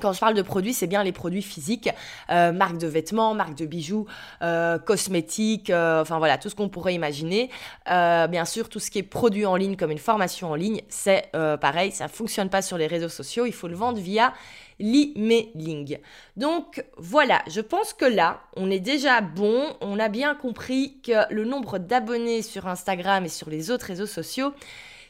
Quand 0.00 0.14
je 0.14 0.20
parle 0.20 0.32
de 0.32 0.40
produits, 0.40 0.72
c'est 0.72 0.86
bien 0.86 1.04
les 1.04 1.12
produits 1.12 1.42
physiques, 1.42 1.90
euh, 2.30 2.50
marques 2.50 2.78
de 2.78 2.86
vêtements, 2.86 3.34
marques 3.34 3.58
de 3.58 3.66
bijoux, 3.66 4.06
euh, 4.40 4.78
cosmétiques, 4.78 5.70
enfin 5.70 6.16
voilà, 6.16 6.38
tout 6.38 6.48
ce 6.48 6.54
qu'on 6.54 6.70
pourrait 6.70 6.94
imaginer. 6.94 7.50
bien 7.86 8.46
sûr, 8.46 8.70
tout 8.70 8.78
ce 8.78 8.90
qui 8.90 9.00
est 9.00 9.02
produit 9.02 9.44
en 9.44 9.56
ligne 9.56 9.76
comme 9.76 9.90
une 9.90 9.98
formation 9.98 10.50
en 10.50 10.54
ligne, 10.54 10.80
c'est 10.88 11.30
pareil, 11.60 11.92
ça 11.92 12.08
fonctionne 12.08 12.48
pas 12.48 12.62
sur 12.62 12.78
les 12.78 12.86
réseaux 12.86 13.10
sociaux, 13.10 13.44
il 13.44 13.52
faut 13.52 13.68
le 13.68 13.76
vendre 13.76 13.98
via 13.98 14.32
l'emailing. 14.82 15.98
Donc 16.36 16.84
voilà, 16.98 17.42
je 17.48 17.62
pense 17.62 17.94
que 17.94 18.04
là, 18.04 18.42
on 18.56 18.70
est 18.70 18.80
déjà 18.80 19.22
bon, 19.22 19.74
on 19.80 19.98
a 19.98 20.08
bien 20.08 20.34
compris 20.34 21.00
que 21.00 21.32
le 21.32 21.44
nombre 21.44 21.78
d'abonnés 21.78 22.42
sur 22.42 22.66
Instagram 22.66 23.24
et 23.24 23.30
sur 23.30 23.48
les 23.48 23.70
autres 23.70 23.86
réseaux 23.86 24.06
sociaux, 24.06 24.52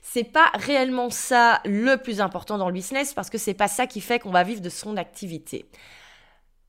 c'est 0.02 0.24
pas 0.24 0.50
réellement 0.54 1.10
ça 1.10 1.60
le 1.64 1.96
plus 1.96 2.20
important 2.20 2.58
dans 2.58 2.68
le 2.68 2.74
business 2.74 3.14
parce 3.14 3.30
que 3.30 3.38
c'est 3.38 3.54
pas 3.54 3.68
ça 3.68 3.86
qui 3.86 4.00
fait 4.00 4.18
qu'on 4.18 4.30
va 4.30 4.42
vivre 4.42 4.60
de 4.60 4.68
son 4.68 4.96
activité. 4.96 5.66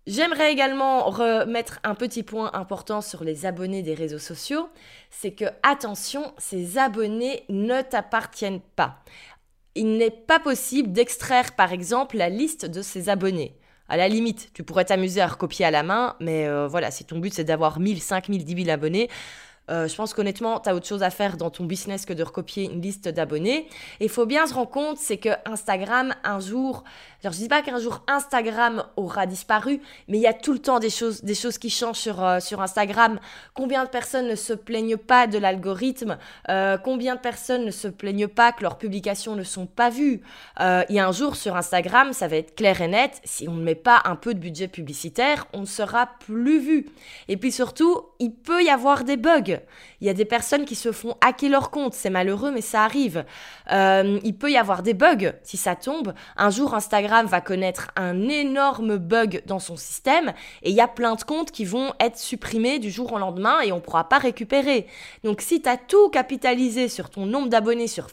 J'aimerais 0.05 0.51
également 0.51 1.05
remettre 1.05 1.79
un 1.85 1.95
petit 1.95 2.23
point 2.23 2.51
important 2.53 2.99
sur 2.99 3.23
les 3.23 3.45
abonnés 3.45 3.83
des 3.83 3.93
réseaux 3.93 4.19
sociaux, 4.19 4.67
c'est 5.09 5.31
que 5.31 5.45
attention, 5.63 6.33
ces 6.37 6.77
abonnés 6.77 7.45
ne 7.47 7.81
t'appartiennent 7.81 8.59
pas. 8.75 8.97
Il 9.75 9.97
n'est 9.97 10.11
pas 10.11 10.39
possible 10.39 10.91
d'extraire 10.91 11.55
par 11.55 11.73
exemple 11.73 12.17
la 12.17 12.29
liste 12.29 12.65
de 12.65 12.81
ces 12.81 13.09
abonnés. 13.09 13.55
À 13.89 13.97
la 13.97 14.07
limite, 14.07 14.51
tu 14.53 14.63
pourrais 14.63 14.85
t'amuser 14.85 15.21
à 15.21 15.27
recopier 15.27 15.65
à 15.65 15.71
la 15.71 15.83
main, 15.83 16.15
mais 16.19 16.47
euh, 16.47 16.67
voilà, 16.67 16.89
si 16.89 17.05
ton 17.05 17.19
but 17.19 17.33
c'est 17.33 17.43
d'avoir 17.43 17.79
1000, 17.79 18.01
5000, 18.01 18.45
10 18.45 18.63
000 18.65 18.69
abonnés, 18.69 19.09
euh, 19.69 19.87
je 19.87 19.95
pense 19.95 20.13
qu'honnêtement, 20.13 20.59
tu 20.59 20.69
as 20.69 20.75
autre 20.75 20.85
chose 20.85 21.03
à 21.03 21.09
faire 21.09 21.37
dans 21.37 21.49
ton 21.49 21.63
business 21.63 22.05
que 22.05 22.13
de 22.13 22.23
recopier 22.23 22.65
une 22.65 22.81
liste 22.81 23.07
d'abonnés. 23.07 23.67
Et 23.99 24.05
il 24.05 24.09
faut 24.09 24.25
bien 24.25 24.45
se 24.45 24.53
rendre 24.53 24.69
compte, 24.69 24.97
c'est 24.97 25.17
que 25.17 25.29
Instagram, 25.45 26.13
un 26.23 26.39
jour, 26.39 26.83
alors 27.23 27.33
je 27.33 27.39
dis 27.39 27.47
pas 27.47 27.61
qu'un 27.61 27.79
jour 27.79 28.03
Instagram 28.07 28.83
aura 28.97 29.25
disparu, 29.25 29.81
mais 30.07 30.17
il 30.17 30.21
y 30.21 30.27
a 30.27 30.33
tout 30.33 30.51
le 30.51 30.59
temps 30.59 30.79
des 30.79 30.89
choses, 30.89 31.23
des 31.23 31.35
choses 31.35 31.57
qui 31.57 31.69
changent 31.69 31.97
sur, 31.97 32.23
euh, 32.23 32.39
sur 32.39 32.61
Instagram. 32.61 33.19
Combien 33.53 33.85
de 33.85 33.89
personnes 33.89 34.27
ne 34.27 34.35
se 34.35 34.53
plaignent 34.53 34.97
pas 34.97 35.27
de 35.27 35.37
l'algorithme? 35.37 36.17
Euh, 36.49 36.77
Combien 36.77 37.15
de 37.15 37.21
personnes 37.21 37.65
ne 37.65 37.71
se 37.71 37.87
plaignent 37.87 38.27
pas 38.27 38.51
que 38.51 38.63
leurs 38.63 38.77
publications 38.77 39.35
ne 39.35 39.43
sont 39.43 39.65
pas 39.65 39.89
vues? 39.89 40.21
Il 40.59 40.95
y 40.95 40.99
a 40.99 41.07
un 41.07 41.11
jour 41.11 41.35
sur 41.35 41.55
Instagram, 41.55 42.13
ça 42.13 42.27
va 42.27 42.37
être 42.37 42.55
clair 42.55 42.81
et 42.81 42.87
net, 42.87 43.21
si 43.23 43.47
on 43.47 43.53
ne 43.53 43.63
met 43.63 43.75
pas 43.75 44.01
un 44.05 44.15
peu 44.15 44.33
de 44.33 44.39
budget 44.39 44.67
publicitaire, 44.67 45.47
on 45.53 45.61
ne 45.61 45.65
sera 45.65 46.09
plus 46.19 46.59
vu. 46.59 46.89
Et 47.27 47.37
puis 47.37 47.51
surtout, 47.51 48.01
il 48.19 48.33
peut 48.33 48.63
y 48.63 48.69
avoir 48.69 49.03
des 49.03 49.17
bugs. 49.17 49.52
Il 50.01 50.07
y 50.07 50.09
a 50.09 50.13
des 50.13 50.25
personnes 50.25 50.65
qui 50.65 50.75
se 50.75 50.91
font 50.91 51.15
hacker 51.21 51.49
leur 51.49 51.71
compte. 51.71 51.93
C'est 51.93 52.09
malheureux, 52.09 52.51
mais 52.51 52.61
ça 52.61 52.83
arrive. 52.83 53.25
Euh, 53.71 54.19
il 54.23 54.35
peut 54.35 54.51
y 54.51 54.57
avoir 54.57 54.83
des 54.83 54.93
bugs 54.93 55.33
si 55.43 55.57
ça 55.57 55.75
tombe. 55.75 56.13
Un 56.37 56.49
jour, 56.49 56.73
Instagram 56.73 57.25
va 57.25 57.41
connaître 57.41 57.89
un 57.95 58.27
énorme 58.27 58.97
bug 58.97 59.43
dans 59.45 59.59
son 59.59 59.77
système 59.77 60.33
et 60.61 60.69
il 60.69 60.75
y 60.75 60.81
a 60.81 60.87
plein 60.87 61.15
de 61.15 61.23
comptes 61.23 61.51
qui 61.51 61.65
vont 61.65 61.93
être 61.99 62.17
supprimés 62.17 62.79
du 62.79 62.91
jour 62.91 63.13
au 63.13 63.17
lendemain 63.17 63.61
et 63.61 63.71
on 63.71 63.77
ne 63.77 63.81
pourra 63.81 64.09
pas 64.09 64.17
récupérer. 64.17 64.87
Donc, 65.23 65.41
si 65.41 65.61
tu 65.61 65.69
as 65.69 65.77
tout 65.77 66.09
capitalisé 66.09 66.89
sur 66.89 67.09
ton 67.09 67.25
nombre 67.25 67.49
d'abonnés 67.49 67.87
sur, 67.87 68.07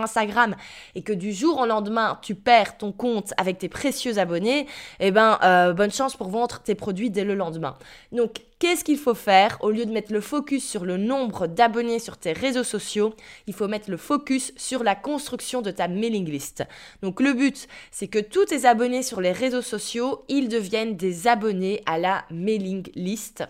Instagram 0.00 0.54
et 0.94 1.02
que 1.02 1.12
du 1.12 1.32
jour 1.32 1.58
au 1.58 1.66
lendemain, 1.66 2.18
tu 2.22 2.34
perds 2.34 2.78
ton 2.78 2.92
compte 2.92 3.32
avec 3.36 3.58
tes 3.58 3.68
précieux 3.68 4.18
abonnés, 4.18 4.66
eh 5.00 5.10
ben, 5.10 5.38
euh, 5.42 5.72
bonne 5.72 5.92
chance 5.92 6.16
pour 6.16 6.28
vendre 6.28 6.60
tes 6.60 6.74
produits 6.74 7.10
dès 7.10 7.24
le 7.24 7.34
lendemain. 7.34 7.76
Donc, 8.12 8.40
Qu'est-ce 8.58 8.82
qu'il 8.82 8.98
faut 8.98 9.14
faire 9.14 9.56
Au 9.60 9.70
lieu 9.70 9.86
de 9.86 9.92
mettre 9.92 10.12
le 10.12 10.20
focus 10.20 10.68
sur 10.68 10.84
le 10.84 10.96
nombre 10.96 11.46
d'abonnés 11.46 12.00
sur 12.00 12.16
tes 12.16 12.32
réseaux 12.32 12.64
sociaux, 12.64 13.14
il 13.46 13.54
faut 13.54 13.68
mettre 13.68 13.88
le 13.88 13.96
focus 13.96 14.52
sur 14.56 14.82
la 14.82 14.96
construction 14.96 15.62
de 15.62 15.70
ta 15.70 15.86
mailing 15.86 16.28
list. 16.28 16.64
Donc 17.00 17.20
le 17.20 17.34
but, 17.34 17.68
c'est 17.92 18.08
que 18.08 18.18
tous 18.18 18.46
tes 18.46 18.66
abonnés 18.66 19.04
sur 19.04 19.20
les 19.20 19.30
réseaux 19.30 19.62
sociaux, 19.62 20.24
ils 20.28 20.48
deviennent 20.48 20.96
des 20.96 21.28
abonnés 21.28 21.82
à 21.86 21.98
la 21.98 22.24
mailing 22.32 22.84
list 22.96 23.44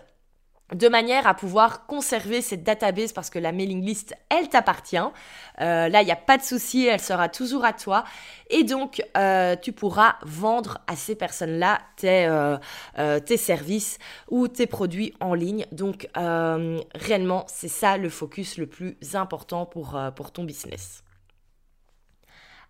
de 0.73 0.87
manière 0.87 1.27
à 1.27 1.33
pouvoir 1.33 1.85
conserver 1.85 2.41
cette 2.41 2.63
database 2.63 3.11
parce 3.11 3.29
que 3.29 3.39
la 3.39 3.51
mailing 3.51 3.83
list, 3.83 4.13
elle 4.29 4.49
t'appartient. 4.49 4.97
Euh, 4.97 5.89
là, 5.89 6.01
il 6.01 6.05
n'y 6.05 6.11
a 6.11 6.15
pas 6.15 6.37
de 6.37 6.43
souci, 6.43 6.85
elle 6.85 6.99
sera 6.99 7.29
toujours 7.29 7.65
à 7.65 7.73
toi. 7.73 8.03
Et 8.49 8.63
donc, 8.63 9.03
euh, 9.17 9.55
tu 9.55 9.71
pourras 9.71 10.15
vendre 10.23 10.79
à 10.87 10.95
ces 10.95 11.15
personnes-là 11.15 11.79
tes, 11.95 12.27
euh, 12.27 13.19
tes, 13.19 13.37
services 13.37 13.97
ou 14.29 14.47
tes 14.47 14.67
produits 14.67 15.13
en 15.19 15.33
ligne. 15.33 15.65
Donc, 15.71 16.07
réellement, 16.15 17.45
c'est 17.47 17.67
ça 17.67 17.97
le 17.97 18.09
focus 18.09 18.57
le 18.57 18.67
plus 18.67 18.97
important 19.13 19.65
pour, 19.65 19.99
pour 20.15 20.31
ton 20.31 20.43
business. 20.43 21.03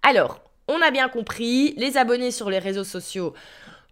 Alors, 0.03 0.39
on 0.67 0.81
a 0.81 0.91
bien 0.91 1.09
compris, 1.09 1.73
les 1.77 1.97
abonnés 1.97 2.31
sur 2.31 2.49
les 2.49 2.59
réseaux 2.59 2.83
sociaux, 2.83 3.33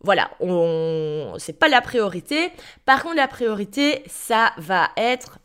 voilà, 0.01 0.29
on... 0.39 1.33
c'est 1.37 1.57
pas 1.57 1.67
la 1.67 1.81
priorité. 1.81 2.51
Par 2.85 3.03
contre, 3.03 3.15
la 3.15 3.27
priorité, 3.27 4.03
ça 4.07 4.53
va 4.57 4.89
être 4.95 5.39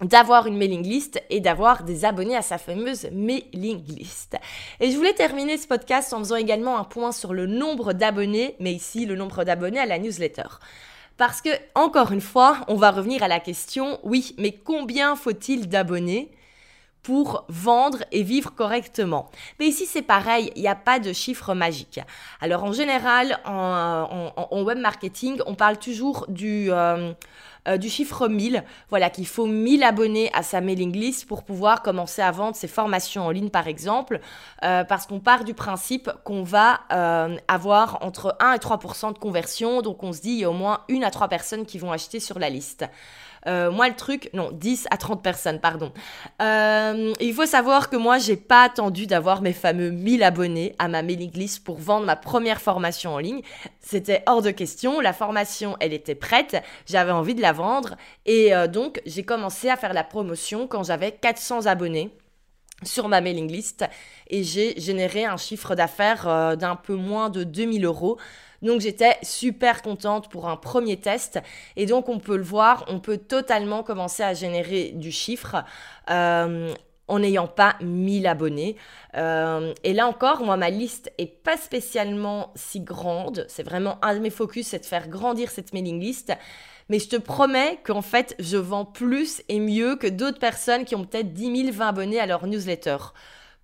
d'avoir 0.00 0.46
une 0.46 0.56
mailing 0.56 0.82
list 0.82 1.22
et 1.30 1.40
d'avoir 1.40 1.84
des 1.84 2.04
abonnés 2.04 2.36
à 2.36 2.42
sa 2.42 2.58
fameuse 2.58 3.08
mailing 3.12 3.84
list. 3.86 4.36
Et 4.80 4.90
je 4.90 4.96
voulais 4.96 5.12
terminer 5.12 5.56
ce 5.56 5.66
podcast 5.66 6.12
en 6.12 6.18
faisant 6.18 6.36
également 6.36 6.78
un 6.78 6.84
point 6.84 7.12
sur 7.12 7.32
le 7.32 7.46
nombre 7.46 7.92
d'abonnés, 7.92 8.56
mais 8.58 8.72
ici 8.72 9.06
le 9.06 9.16
nombre 9.16 9.44
d'abonnés 9.44 9.78
à 9.78 9.86
la 9.86 9.98
newsletter. 9.98 10.48
Parce 11.16 11.40
que, 11.40 11.50
encore 11.74 12.10
une 12.10 12.20
fois, 12.20 12.58
on 12.66 12.74
va 12.74 12.90
revenir 12.90 13.22
à 13.22 13.28
la 13.28 13.38
question, 13.38 14.00
oui, 14.02 14.34
mais 14.36 14.52
combien 14.52 15.14
faut-il 15.14 15.68
d'abonnés? 15.68 16.32
Pour 17.04 17.44
vendre 17.48 17.98
et 18.10 18.22
vivre 18.22 18.52
correctement. 18.54 19.30
Mais 19.60 19.66
ici, 19.66 19.86
c'est 19.86 20.02
pareil, 20.02 20.50
il 20.56 20.62
n'y 20.62 20.68
a 20.68 20.74
pas 20.74 20.98
de 20.98 21.12
chiffre 21.12 21.54
magique. 21.54 22.00
Alors, 22.40 22.64
en 22.64 22.72
général, 22.72 23.38
en, 23.44 24.62
web 24.64 24.78
marketing, 24.78 25.40
on 25.46 25.54
parle 25.54 25.78
toujours 25.78 26.26
du... 26.28 26.72
Euh, 26.72 27.12
euh, 27.66 27.80
chiffre 27.80 28.28
1000. 28.28 28.62
Voilà, 28.90 29.08
qu'il 29.08 29.26
faut 29.26 29.46
1000 29.46 29.84
abonnés 29.84 30.30
à 30.34 30.42
sa 30.42 30.60
mailing 30.60 30.92
list 30.92 31.26
pour 31.26 31.44
pouvoir 31.44 31.80
commencer 31.80 32.20
à 32.20 32.30
vendre 32.30 32.54
ses 32.56 32.68
formations 32.68 33.24
en 33.26 33.30
ligne, 33.30 33.48
par 33.48 33.68
exemple, 33.68 34.20
euh, 34.64 34.84
parce 34.84 35.06
qu'on 35.06 35.18
part 35.18 35.44
du 35.44 35.54
principe 35.54 36.10
qu'on 36.24 36.42
va 36.42 36.80
avoir 37.48 38.02
entre 38.02 38.36
1 38.40 38.52
et 38.52 38.58
3% 38.58 39.14
de 39.14 39.18
conversion. 39.18 39.80
Donc, 39.80 40.02
on 40.02 40.12
se 40.12 40.20
dit, 40.20 40.32
il 40.32 40.38
y 40.40 40.44
a 40.44 40.50
au 40.50 40.54
moins 40.54 40.80
une 40.88 41.04
à 41.04 41.10
trois 41.10 41.28
personnes 41.28 41.64
qui 41.64 41.78
vont 41.78 41.92
acheter 41.92 42.20
sur 42.20 42.38
la 42.38 42.50
liste. 42.50 42.84
Euh, 43.46 43.70
moi, 43.70 43.88
le 43.88 43.94
truc, 43.94 44.30
non, 44.32 44.50
10 44.52 44.86
à 44.90 44.96
30 44.96 45.22
personnes, 45.22 45.60
pardon. 45.60 45.92
Euh, 46.40 47.12
il 47.20 47.34
faut 47.34 47.46
savoir 47.46 47.90
que 47.90 47.96
moi, 47.96 48.18
j'ai 48.18 48.36
pas 48.36 48.62
attendu 48.64 49.06
d'avoir 49.06 49.42
mes 49.42 49.52
fameux 49.52 49.90
1000 49.90 50.22
abonnés 50.22 50.74
à 50.78 50.88
ma 50.88 51.02
mailing 51.02 51.32
list 51.32 51.64
pour 51.64 51.78
vendre 51.78 52.06
ma 52.06 52.16
première 52.16 52.60
formation 52.60 53.14
en 53.14 53.18
ligne. 53.18 53.42
C'était 53.80 54.22
hors 54.26 54.42
de 54.42 54.50
question. 54.50 55.00
La 55.00 55.12
formation, 55.12 55.76
elle 55.80 55.92
était 55.92 56.14
prête. 56.14 56.62
J'avais 56.86 57.12
envie 57.12 57.34
de 57.34 57.42
la 57.42 57.52
vendre. 57.52 57.96
Et 58.24 58.54
euh, 58.54 58.66
donc, 58.66 59.00
j'ai 59.06 59.24
commencé 59.24 59.68
à 59.68 59.76
faire 59.76 59.92
la 59.92 60.04
promotion 60.04 60.66
quand 60.66 60.84
j'avais 60.84 61.12
400 61.12 61.66
abonnés 61.66 62.10
sur 62.82 63.08
ma 63.08 63.20
mailing 63.20 63.50
list 63.50 63.84
et 64.28 64.42
j'ai 64.42 64.78
généré 64.78 65.24
un 65.24 65.36
chiffre 65.36 65.74
d'affaires 65.74 66.56
d'un 66.56 66.76
peu 66.76 66.94
moins 66.94 67.30
de 67.30 67.44
2000 67.44 67.84
euros 67.84 68.18
donc 68.62 68.80
j'étais 68.80 69.16
super 69.22 69.82
contente 69.82 70.28
pour 70.28 70.48
un 70.48 70.56
premier 70.56 70.96
test. 70.96 71.40
Et 71.76 71.86
donc 71.86 72.08
on 72.08 72.18
peut 72.18 72.36
le 72.36 72.42
voir, 72.42 72.84
on 72.88 73.00
peut 73.00 73.18
totalement 73.18 73.82
commencer 73.82 74.22
à 74.22 74.34
générer 74.34 74.92
du 74.94 75.12
chiffre. 75.12 75.64
Euh, 76.10 76.72
en 77.08 77.18
n'ayant 77.18 77.46
pas 77.46 77.76
1000 77.82 78.26
abonnés. 78.26 78.76
Euh, 79.16 79.74
et 79.82 79.92
là 79.92 80.06
encore, 80.06 80.42
moi, 80.42 80.56
ma 80.56 80.70
liste 80.70 81.12
est 81.18 81.26
pas 81.26 81.56
spécialement 81.56 82.52
si 82.54 82.80
grande. 82.80 83.44
C'est 83.48 83.62
vraiment 83.62 83.98
un 84.02 84.14
de 84.14 84.20
mes 84.20 84.30
focus, 84.30 84.68
c'est 84.68 84.78
de 84.78 84.86
faire 84.86 85.08
grandir 85.08 85.50
cette 85.50 85.72
mailing 85.72 86.00
list. 86.00 86.32
Mais 86.88 86.98
je 86.98 87.08
te 87.08 87.16
promets 87.16 87.78
qu'en 87.84 88.02
fait, 88.02 88.34
je 88.38 88.56
vends 88.56 88.84
plus 88.84 89.42
et 89.48 89.58
mieux 89.58 89.96
que 89.96 90.06
d'autres 90.06 90.38
personnes 90.38 90.84
qui 90.84 90.94
ont 90.94 91.04
peut-être 91.04 91.32
10 91.32 91.64
000, 91.64 91.72
20 91.72 91.88
abonnés 91.88 92.20
à 92.20 92.26
leur 92.26 92.46
newsletter. 92.46 92.96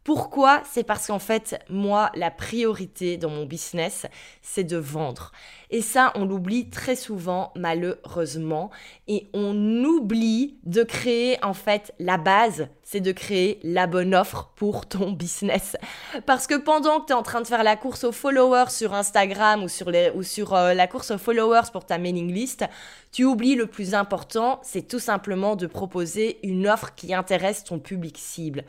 Pourquoi? 0.03 0.63
C'est 0.65 0.83
parce 0.83 1.09
qu'en 1.09 1.19
fait, 1.19 1.63
moi, 1.69 2.11
la 2.15 2.31
priorité 2.31 3.19
dans 3.19 3.29
mon 3.29 3.45
business, 3.45 4.07
c'est 4.41 4.65
de 4.65 4.79
vendre. 4.79 5.31
Et 5.69 5.83
ça, 5.83 6.13
on 6.15 6.25
l'oublie 6.25 6.71
très 6.71 6.97
souvent, 6.97 7.53
malheureusement. 7.55 8.71
Et 9.09 9.29
on 9.35 9.55
oublie 9.85 10.57
de 10.65 10.83
créer, 10.85 11.39
en 11.45 11.53
fait, 11.53 11.93
la 11.99 12.17
base, 12.17 12.69
c'est 12.83 13.03
de 13.03 13.13
créer 13.13 13.61
la 13.63 13.87
bonne 13.87 14.15
offre 14.15 14.51
pour 14.57 14.87
ton 14.89 15.13
business. 15.13 15.77
Parce 16.25 16.47
que 16.47 16.55
pendant 16.55 17.01
que 17.01 17.07
tu 17.07 17.13
es 17.13 17.17
en 17.17 17.23
train 17.23 17.43
de 17.43 17.47
faire 17.47 17.63
la 17.63 17.77
course 17.77 18.05
aux 18.05 18.13
followers 18.13 18.71
sur 18.71 18.95
Instagram 18.95 19.63
ou 19.63 19.69
sur, 19.69 19.91
les, 19.91 20.11
ou 20.15 20.23
sur 20.23 20.55
euh, 20.55 20.73
la 20.73 20.87
course 20.87 21.11
aux 21.11 21.19
followers 21.19 21.71
pour 21.73 21.85
ta 21.85 21.99
mailing 21.99 22.33
list, 22.33 22.65
tu 23.13 23.25
oublies 23.25 23.55
le 23.55 23.67
plus 23.67 23.95
important, 23.95 24.61
c'est 24.63 24.89
tout 24.89 24.99
simplement 24.99 25.57
de 25.57 25.67
proposer 25.67 26.39
une 26.43 26.67
offre 26.67 26.95
qui 26.95 27.13
intéresse 27.13 27.65
ton 27.65 27.79
public 27.79 28.17
cible. 28.19 28.65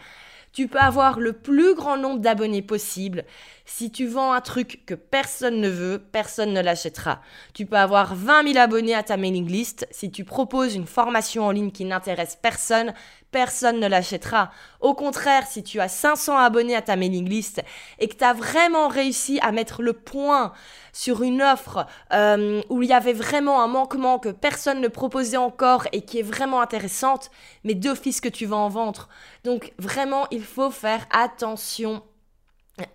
Tu 0.53 0.67
peux 0.67 0.79
avoir 0.79 1.19
le 1.19 1.33
plus 1.33 1.75
grand 1.75 1.97
nombre 1.97 2.19
d'abonnés 2.19 2.61
possible. 2.61 3.23
Si 3.65 3.89
tu 3.89 4.05
vends 4.05 4.33
un 4.33 4.41
truc 4.41 4.85
que 4.85 4.93
personne 4.93 5.61
ne 5.61 5.69
veut, 5.69 6.03
personne 6.11 6.51
ne 6.51 6.61
l'achètera. 6.61 7.21
Tu 7.53 7.65
peux 7.65 7.77
avoir 7.77 8.15
20 8.15 8.53
000 8.53 8.57
abonnés 8.57 8.93
à 8.93 9.03
ta 9.03 9.15
mailing 9.15 9.47
list. 9.47 9.87
Si 9.91 10.11
tu 10.11 10.25
proposes 10.25 10.75
une 10.75 10.87
formation 10.87 11.45
en 11.45 11.51
ligne 11.51 11.71
qui 11.71 11.85
n'intéresse 11.85 12.37
personne, 12.41 12.93
personne 13.31 13.79
ne 13.79 13.87
l'achètera. 13.87 14.51
Au 14.79 14.93
contraire, 14.93 15.47
si 15.47 15.63
tu 15.63 15.79
as 15.79 15.87
500 15.87 16.37
abonnés 16.37 16.75
à 16.75 16.81
ta 16.81 16.95
mailing 16.95 17.27
list 17.27 17.61
et 17.99 18.07
que 18.07 18.15
tu 18.15 18.23
as 18.23 18.33
vraiment 18.33 18.87
réussi 18.87 19.39
à 19.41 19.51
mettre 19.51 19.81
le 19.81 19.93
point 19.93 20.53
sur 20.93 21.23
une 21.23 21.41
offre 21.41 21.87
euh, 22.13 22.61
où 22.69 22.83
il 22.83 22.89
y 22.89 22.93
avait 22.93 23.13
vraiment 23.13 23.63
un 23.63 23.67
manquement 23.67 24.19
que 24.19 24.29
personne 24.29 24.81
ne 24.81 24.87
proposait 24.87 25.37
encore 25.37 25.87
et 25.91 26.01
qui 26.01 26.19
est 26.19 26.23
vraiment 26.23 26.61
intéressante, 26.61 27.31
mais 27.63 27.73
d'office 27.73 28.21
que 28.21 28.29
tu 28.29 28.45
vas 28.45 28.57
en 28.57 28.69
vendre. 28.69 29.07
Donc 29.43 29.73
vraiment, 29.79 30.27
il 30.31 30.43
faut 30.43 30.71
faire 30.71 31.05
attention 31.11 32.03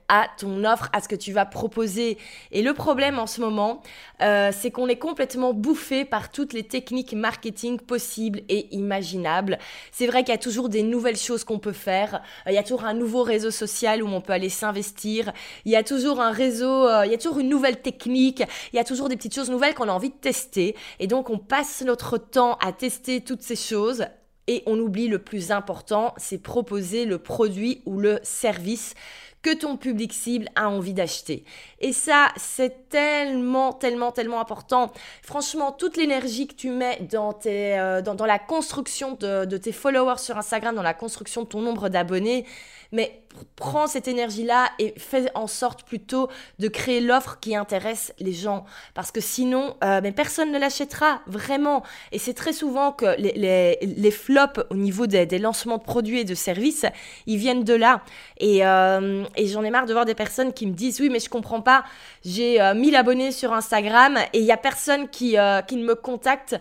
à 0.09 0.27
ton 0.39 0.65
offre, 0.65 0.89
à 0.93 1.01
ce 1.01 1.09
que 1.09 1.15
tu 1.17 1.33
vas 1.33 1.45
proposer. 1.45 2.19
Et 2.53 2.63
le 2.63 2.75
problème 2.75 3.19
en 3.19 3.27
ce 3.27 3.41
moment, 3.41 3.83
euh, 4.23 4.51
c'est 4.53 4.71
qu'on 4.71 4.89
est 4.89 4.99
complètement 4.99 5.53
bouffé 5.53 6.05
par 6.05 6.31
toutes 6.31 6.53
les 6.53 6.63
techniques 6.63 7.13
marketing 7.13 7.79
possibles 7.79 8.43
et 8.49 8.75
imaginables. 8.75 9.59
C'est 9.93 10.07
vrai 10.07 10.23
qu'il 10.23 10.33
y 10.33 10.37
a 10.37 10.41
toujours 10.41 10.69
des 10.69 10.83
nouvelles 10.83 11.17
choses 11.17 11.45
qu'on 11.45 11.59
peut 11.59 11.73
faire. 11.73 12.23
Euh, 12.47 12.51
il 12.51 12.55
y 12.55 12.59
a 12.59 12.63
toujours 12.63 12.85
un 12.85 12.95
nouveau 12.95 13.23
réseau 13.23 13.51
social 13.51 14.03
où 14.03 14.09
on 14.09 14.21
peut 14.21 14.33
aller 14.33 14.49
s'investir. 14.49 15.33
Il 15.65 15.73
y 15.73 15.77
a 15.77 15.83
toujours 15.83 16.21
un 16.21 16.31
réseau, 16.31 16.89
euh, 16.89 17.07
il 17.07 17.13
y 17.13 17.15
a 17.15 17.19
toujours 17.19 17.39
une 17.39 17.49
nouvelle 17.49 17.81
technique. 17.81 18.43
Il 18.73 18.77
y 18.77 18.81
a 18.81 18.85
toujours 18.85 19.09
des 19.09 19.17
petites 19.17 19.35
choses 19.35 19.51
nouvelles 19.51 19.75
qu'on 19.75 19.89
a 19.89 19.93
envie 19.93 20.11
de 20.11 20.15
tester. 20.15 20.77
Et 21.01 21.07
donc 21.07 21.31
on 21.31 21.39
passe 21.39 21.83
notre 21.83 22.19
temps 22.19 22.57
à 22.61 22.73
tester 22.73 23.21
toutes 23.23 23.43
ces 23.43 23.57
choses 23.57 24.07
et 24.47 24.63
on 24.67 24.79
oublie 24.79 25.09
le 25.09 25.19
plus 25.19 25.51
important, 25.51 26.15
c'est 26.17 26.39
proposer 26.39 27.05
le 27.05 27.19
produit 27.19 27.83
ou 27.87 27.99
le 27.99 28.21
service 28.23 28.95
que 29.43 29.55
ton 29.55 29.77
public 29.77 30.13
cible 30.13 30.49
a 30.57 30.69
envie 30.69 30.93
d'acheter. 30.93 31.45
Et 31.79 31.93
ça, 31.93 32.31
c'est 32.37 32.89
tellement, 32.89 33.73
tellement, 33.73 34.11
tellement 34.11 34.41
important. 34.41 34.93
Franchement, 35.23 35.71
toute 35.71 35.97
l'énergie 35.97 36.49
que 36.49 36.55
tu 36.55 36.71
mets 36.71 36.99
dans, 37.09 37.39
euh, 37.47 38.03
la 38.03 38.39
construction 38.41 39.13
de 39.13 39.57
tes 39.57 39.71
followers 39.71 40.19
sur 40.19 40.37
Instagram, 40.37 40.75
dans 40.75 40.83
la 40.83 40.95
construction 40.95 41.43
de 41.43 41.47
ton 41.47 41.61
nombre 41.61 41.89
d'abonnés, 41.89 42.45
mais 42.91 43.23
prends 43.57 43.87
cette 43.87 44.09
énergie-là 44.09 44.69
et 44.79 44.95
fais 44.99 45.31
en 45.35 45.47
sorte 45.47 45.83
plutôt 45.85 46.29
de 46.59 46.69
créer 46.69 47.01
l'offre 47.01 47.39
qui 47.41 47.57
intéresse 47.57 48.13
les 48.19 48.33
gens. 48.33 48.65
Parce 48.95 49.11
que 49.11 49.21
sinon, 49.21 49.77
euh, 49.85 50.01
personne 50.13 50.53
ne 50.53 50.59
l'achètera, 50.59 51.21
vraiment. 51.27 51.83
Et 52.13 52.19
c'est 52.19 52.35
très 52.35 52.53
souvent 52.53 52.93
que 52.93 53.19
les, 53.19 53.33
les, 53.33 53.79
les, 53.83 54.11
flops 54.11 54.61
au 54.71 54.77
niveau 54.77 55.07
des, 55.07 55.27
des, 55.27 55.39
lancements 55.39 55.79
de 55.79 55.83
produits 55.83 56.21
et 56.21 56.25
de 56.25 56.35
services, 56.35 56.87
ils 57.27 57.37
viennent 57.37 57.65
de 57.65 57.75
là. 57.75 58.03
Et, 58.39 58.65
euh, 58.65 59.25
et 59.37 59.47
j'en 59.47 59.63
ai 59.63 59.71
marre 59.71 59.87
de 59.87 59.93
voir 59.93 60.05
des 60.05 60.15
personnes 60.15 60.53
qui 60.53 60.67
me 60.67 60.73
disent, 60.73 61.01
oui, 61.01 61.09
mais 61.11 61.21
je 61.21 61.29
comprends 61.29 61.61
pas, 61.61 61.85
j'ai 62.25 62.59
1000 62.75 62.95
euh, 62.95 62.99
abonnés 62.99 63.33
sur 63.33 63.53
Instagram 63.53 64.19
et 64.33 64.39
il 64.39 64.45
y 64.45 64.53
a 64.53 64.57
personne 64.57 65.09
qui, 65.09 65.37
qui 65.67 65.77
me 65.77 65.95
contacte 65.95 66.57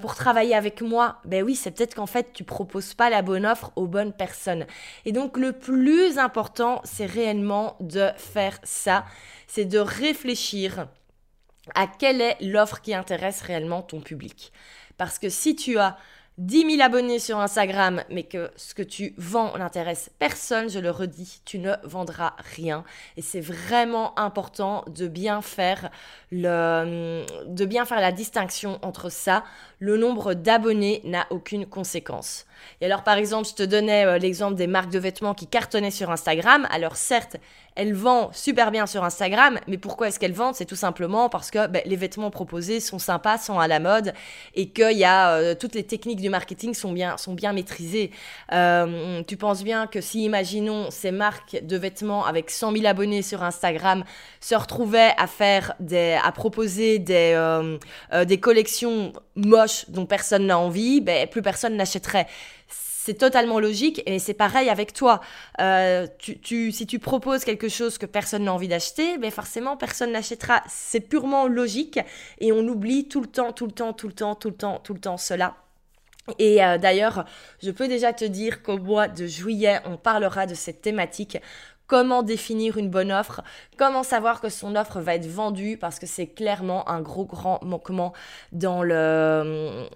pour 0.00 0.14
travailler 0.14 0.54
avec 0.54 0.80
moi. 0.82 1.16
Ben 1.24 1.42
oui, 1.44 1.54
c'est 1.54 1.70
peut-être 1.70 1.94
qu'en 1.94 2.06
fait, 2.06 2.32
tu 2.32 2.44
proposes 2.44 2.94
pas 2.94 3.10
la 3.10 3.22
bonne 3.22 3.46
offre 3.46 3.72
aux 3.76 3.86
bonnes 3.86 4.12
personnes. 4.12 4.66
Et 5.04 5.12
donc, 5.12 5.36
le 5.36 5.52
plus 5.52 5.76
important, 6.18 6.80
c'est 6.84 7.06
réellement 7.06 7.76
de 7.80 8.10
faire 8.16 8.58
ça, 8.62 9.04
c'est 9.46 9.64
de 9.64 9.78
réfléchir 9.78 10.88
à 11.74 11.86
quelle 11.86 12.20
est 12.20 12.36
l'offre 12.40 12.80
qui 12.80 12.94
intéresse 12.94 13.42
réellement 13.42 13.82
ton 13.82 14.00
public. 14.00 14.52
Parce 14.96 15.18
que 15.18 15.28
si 15.28 15.56
tu 15.56 15.78
as 15.78 15.96
10 16.38 16.76
000 16.76 16.82
abonnés 16.82 17.18
sur 17.18 17.38
Instagram, 17.38 18.02
mais 18.10 18.24
que 18.24 18.50
ce 18.56 18.74
que 18.74 18.82
tu 18.82 19.14
vends 19.16 19.56
n'intéresse 19.56 20.10
personne, 20.18 20.68
je 20.68 20.78
le 20.78 20.90
redis, 20.90 21.40
tu 21.46 21.58
ne 21.58 21.72
vendras 21.82 22.34
rien. 22.54 22.84
Et 23.16 23.22
c'est 23.22 23.40
vraiment 23.40 24.18
important 24.18 24.84
de 24.88 25.08
bien 25.08 25.40
faire 25.40 25.90
le, 26.30 27.24
de 27.46 27.64
bien 27.64 27.86
faire 27.86 28.02
la 28.02 28.12
distinction 28.12 28.78
entre 28.82 29.08
ça. 29.08 29.44
Le 29.78 29.96
nombre 29.96 30.34
d'abonnés 30.34 31.00
n'a 31.04 31.26
aucune 31.30 31.64
conséquence. 31.64 32.44
Et 32.82 32.86
alors, 32.86 33.02
par 33.02 33.16
exemple, 33.16 33.48
je 33.48 33.54
te 33.54 33.62
donnais 33.62 34.04
euh, 34.04 34.18
l'exemple 34.18 34.56
des 34.56 34.66
marques 34.66 34.90
de 34.90 34.98
vêtements 34.98 35.34
qui 35.34 35.46
cartonnaient 35.46 35.90
sur 35.90 36.10
Instagram. 36.10 36.66
Alors, 36.70 36.96
certes, 36.96 37.36
elles 37.76 37.92
vendent 37.92 38.34
super 38.34 38.70
bien 38.70 38.86
sur 38.86 39.04
Instagram, 39.04 39.60
mais 39.68 39.78
pourquoi 39.78 40.08
est-ce 40.08 40.18
qu'elles 40.18 40.32
vendent 40.32 40.54
C'est 40.54 40.64
tout 40.64 40.76
simplement 40.76 41.28
parce 41.28 41.50
que 41.50 41.66
ben, 41.66 41.82
les 41.84 41.96
vêtements 41.96 42.30
proposés 42.30 42.80
sont 42.80 42.98
sympas, 42.98 43.38
sont 43.38 43.60
à 43.60 43.68
la 43.68 43.78
mode, 43.78 44.14
et 44.54 44.70
que 44.70 44.92
y 44.92 45.04
a, 45.04 45.34
euh, 45.34 45.54
toutes 45.54 45.74
les 45.74 45.84
techniques 45.84 46.20
du 46.20 46.30
marketing 46.30 46.74
sont 46.74 46.92
bien, 46.92 47.16
sont 47.18 47.34
bien 47.34 47.52
maîtrisées. 47.52 48.10
Euh, 48.52 49.22
tu 49.28 49.36
penses 49.36 49.62
bien 49.62 49.86
que 49.86 50.00
si, 50.00 50.24
imaginons, 50.24 50.90
ces 50.90 51.10
marques 51.10 51.58
de 51.62 51.76
vêtements 51.76 52.24
avec 52.24 52.50
100 52.50 52.72
000 52.72 52.86
abonnés 52.86 53.22
sur 53.22 53.42
Instagram 53.42 54.04
se 54.40 54.54
retrouvaient 54.54 55.12
à 55.18 55.26
faire 55.26 55.74
des, 55.78 56.18
à 56.22 56.32
proposer 56.32 56.98
des, 56.98 57.76
des 58.26 58.40
collections 58.40 59.12
moches 59.34 59.84
dont 59.88 60.06
personne 60.06 60.46
n'a 60.46 60.58
envie, 60.58 61.00
ben, 61.02 61.28
plus 61.28 61.42
personne 61.42 61.76
n'achèterait 61.76 62.26
c'est 63.06 63.14
totalement 63.14 63.60
logique 63.60 64.02
et 64.04 64.18
c'est 64.18 64.34
pareil 64.34 64.68
avec 64.68 64.92
toi. 64.92 65.20
Euh, 65.60 66.08
si 66.18 66.86
tu 66.88 66.98
proposes 66.98 67.44
quelque 67.44 67.68
chose 67.68 67.98
que 67.98 68.06
personne 68.06 68.42
n'a 68.42 68.52
envie 68.52 68.66
d'acheter, 68.66 69.16
ben 69.16 69.30
forcément 69.30 69.76
personne 69.76 70.10
n'achètera. 70.10 70.64
C'est 70.66 70.98
purement 70.98 71.46
logique 71.46 72.00
et 72.40 72.50
on 72.50 72.66
oublie 72.66 73.06
tout 73.06 73.20
le 73.20 73.28
temps, 73.28 73.52
tout 73.52 73.66
le 73.66 73.70
temps, 73.70 73.92
tout 73.92 74.08
le 74.08 74.12
temps, 74.12 74.34
tout 74.34 74.48
le 74.48 74.56
temps, 74.56 74.80
tout 74.82 74.92
le 74.92 74.98
temps 74.98 75.18
cela. 75.18 75.54
Et 76.40 76.64
euh, 76.64 76.78
d'ailleurs, 76.78 77.26
je 77.62 77.70
peux 77.70 77.86
déjà 77.86 78.12
te 78.12 78.24
dire 78.24 78.64
qu'au 78.64 78.78
mois 78.78 79.06
de 79.06 79.24
juillet, 79.24 79.78
on 79.84 79.96
parlera 79.96 80.46
de 80.46 80.54
cette 80.54 80.82
thématique 80.82 81.38
comment 81.86 82.24
définir 82.24 82.76
une 82.76 82.90
bonne 82.90 83.12
offre, 83.12 83.42
comment 83.76 84.02
savoir 84.02 84.40
que 84.40 84.48
son 84.48 84.74
offre 84.74 84.98
va 84.98 85.14
être 85.14 85.28
vendue, 85.28 85.76
parce 85.76 86.00
que 86.00 86.06
c'est 86.06 86.26
clairement 86.26 86.88
un 86.88 87.00
gros 87.00 87.24
grand 87.24 87.62
manquement 87.62 88.12
dans 88.50 88.82
le 88.82 89.86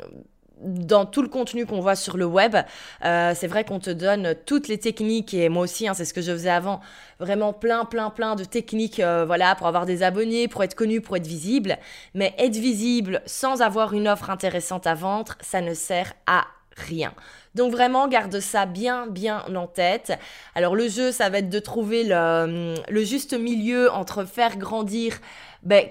dans 0.60 1.06
tout 1.06 1.22
le 1.22 1.28
contenu 1.28 1.66
qu'on 1.66 1.80
voit 1.80 1.96
sur 1.96 2.16
le 2.16 2.24
web. 2.24 2.56
Euh, 3.04 3.32
c'est 3.34 3.46
vrai 3.46 3.64
qu'on 3.64 3.80
te 3.80 3.90
donne 3.90 4.34
toutes 4.46 4.68
les 4.68 4.78
techniques 4.78 5.34
et 5.34 5.48
moi 5.48 5.62
aussi, 5.62 5.88
hein, 5.88 5.94
c'est 5.94 6.04
ce 6.04 6.14
que 6.14 6.20
je 6.20 6.32
faisais 6.32 6.50
avant, 6.50 6.80
vraiment 7.18 7.52
plein, 7.52 7.84
plein, 7.84 8.10
plein 8.10 8.36
de 8.36 8.44
techniques, 8.44 9.00
euh, 9.00 9.24
voilà, 9.26 9.54
pour 9.54 9.66
avoir 9.66 9.86
des 9.86 10.02
abonnés, 10.02 10.48
pour 10.48 10.62
être 10.62 10.74
connu, 10.74 11.00
pour 11.00 11.16
être 11.16 11.26
visible. 11.26 11.78
Mais 12.14 12.34
être 12.38 12.56
visible 12.56 13.22
sans 13.26 13.62
avoir 13.62 13.92
une 13.94 14.08
offre 14.08 14.30
intéressante 14.30 14.86
à 14.86 14.94
vendre, 14.94 15.36
ça 15.40 15.60
ne 15.60 15.74
sert 15.74 16.12
à 16.26 16.44
rien. 16.76 17.12
Donc 17.54 17.72
vraiment, 17.72 18.06
garde 18.08 18.38
ça 18.40 18.64
bien, 18.66 19.06
bien 19.06 19.44
en 19.54 19.66
tête. 19.66 20.12
Alors 20.54 20.76
le 20.76 20.88
jeu, 20.88 21.10
ça 21.12 21.28
va 21.28 21.38
être 21.38 21.50
de 21.50 21.58
trouver 21.58 22.04
le, 22.04 22.74
le 22.88 23.04
juste 23.04 23.34
milieu 23.34 23.90
entre 23.90 24.24
faire 24.24 24.56
grandir 24.56 25.18
ben, 25.62 25.86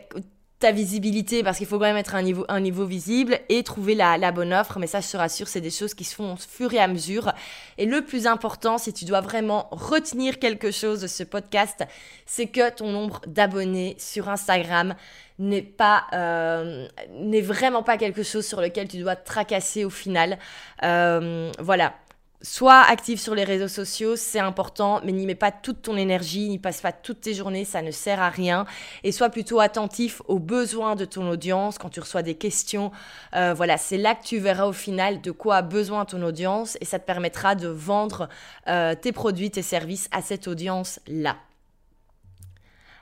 ta 0.60 0.72
visibilité 0.74 1.42
parce 1.42 1.58
qu'il 1.58 1.68
faut 1.68 1.78
quand 1.80 1.86
même 1.86 1.98
être 1.98 2.16
un 2.16 2.22
niveau, 2.22 2.46
un 2.50 2.60
niveau 2.60 2.86
visible 2.86 3.40
et 3.48 3.64
trouver 3.64 3.96
la, 3.96 4.18
la 4.18 4.32
bonne 4.32 4.54
offre. 4.54 4.78
Mais 4.78 4.88
ça, 4.88 5.00
je 5.00 5.10
te 5.10 5.18
rassure, 5.18 5.48
c'est 5.48 5.62
des 5.62 5.70
choses 5.70 5.94
qui 5.94 6.04
se 6.04 6.14
font 6.14 6.34
au 6.34 6.38
fur 6.38 6.74
et 6.74 6.80
à 6.80 6.88
mesure. 6.88 7.32
Et 7.78 7.86
le 7.86 8.02
plus 8.02 8.28
important, 8.28 8.78
si 8.78 8.92
tu 8.92 9.06
dois 9.06 9.22
vraiment 9.22 9.68
retenir 9.72 10.38
quelque 10.38 10.72
chose 10.72 11.00
de 11.02 11.08
ce 11.08 11.24
podcast, 11.24 11.86
c'est 12.26 12.48
que 12.48 12.70
ton 12.72 12.92
nombre 12.92 13.22
d'abonnés 13.26 13.96
sur 13.98 14.28
Instagram 14.28 14.96
n'est 15.40 15.62
pas 15.62 16.04
euh, 16.12 16.88
n'est 17.14 17.42
vraiment 17.42 17.82
pas 17.82 17.98
quelque 17.98 18.24
chose 18.24 18.46
sur 18.46 18.60
lequel 18.60 18.90
tu 18.90 18.98
dois 18.98 19.16
te 19.16 19.26
tracasser 19.26 19.86
au 19.86 19.90
final. 19.90 20.38
Euh, 20.84 21.50
voilà, 21.60 21.94
Sois 22.42 22.80
actif 22.80 23.20
sur 23.20 23.36
les 23.36 23.44
réseaux 23.44 23.68
sociaux, 23.68 24.16
c'est 24.16 24.40
important, 24.40 25.02
mais 25.04 25.12
n'y 25.12 25.26
mets 25.26 25.36
pas 25.36 25.52
toute 25.52 25.82
ton 25.82 25.98
énergie, 25.98 26.48
n'y 26.48 26.58
passe 26.58 26.80
pas 26.80 26.94
toutes 26.94 27.20
tes 27.20 27.34
journées, 27.34 27.66
ça 27.66 27.82
ne 27.82 27.92
sert 27.92 28.22
à 28.22 28.30
rien. 28.30 28.66
Et 29.04 29.12
sois 29.12 29.30
plutôt 29.30 29.60
attentif 29.60 30.22
aux 30.30 30.40
besoins 30.40 30.96
de 30.96 31.04
ton 31.04 31.30
audience 31.30 31.78
quand 31.78 31.90
tu 31.90 32.00
reçois 32.00 32.22
des 32.22 32.36
questions. 32.36 32.94
Euh, 33.36 33.54
voilà, 33.54 33.78
c'est 33.78 33.98
là 33.98 34.16
que 34.16 34.24
tu 34.24 34.38
verras 34.38 34.68
au 34.68 34.72
final 34.72 35.20
de 35.20 35.32
quoi 35.32 35.58
a 35.58 35.62
besoin 35.62 36.06
ton 36.06 36.22
audience 36.22 36.78
et 36.80 36.86
ça 36.86 36.98
te 36.98 37.06
permettra 37.06 37.56
de 37.56 37.68
vendre 37.68 38.30
euh, 38.70 38.96
tes 38.96 39.12
produits, 39.12 39.52
tes 39.52 39.62
services 39.62 40.08
à 40.14 40.22
cette 40.22 40.48
audience-là. 40.48 41.36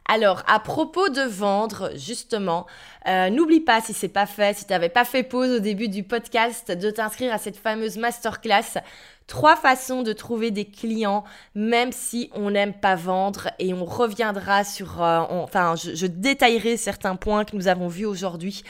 Alors, 0.10 0.42
à 0.48 0.60
propos 0.60 1.10
de 1.10 1.22
vendre, 1.22 1.92
justement, 1.96 2.66
euh, 3.08 3.30
n'oublie 3.30 3.60
pas, 3.60 3.82
si 3.82 3.92
c'est 3.92 4.08
pas 4.08 4.26
fait, 4.26 4.58
si 4.58 4.66
tu 4.66 4.72
n'avais 4.72 4.88
pas 4.88 5.04
fait 5.04 5.24
pause 5.24 5.58
au 5.58 5.60
début 5.60 5.90
du 5.90 6.04
podcast, 6.04 6.72
de 6.72 6.90
t'inscrire 6.90 7.34
à 7.34 7.38
cette 7.38 7.58
fameuse 7.58 7.98
masterclass 7.98 8.80
Trois 9.28 9.58
façons 9.58 10.04
de 10.04 10.14
trouver 10.14 10.52
des 10.52 10.64
clients, 10.64 11.26
même 11.54 11.92
si 11.92 12.30
on 12.34 12.50
n'aime 12.50 12.74
pas 12.74 12.96
vendre. 12.96 13.50
Et 13.60 13.74
on 13.74 13.84
reviendra 13.84 14.64
sur, 14.64 15.04
euh, 15.04 15.20
enfin, 15.30 15.76
je, 15.76 16.08
détaillerai 16.08 16.78
certains 16.78 17.18
points 17.18 17.44
que 17.44 17.54
nous 17.56 17.68
avons 17.68 17.90
vus 17.90 18.06
aujourd'hui, 18.06 18.64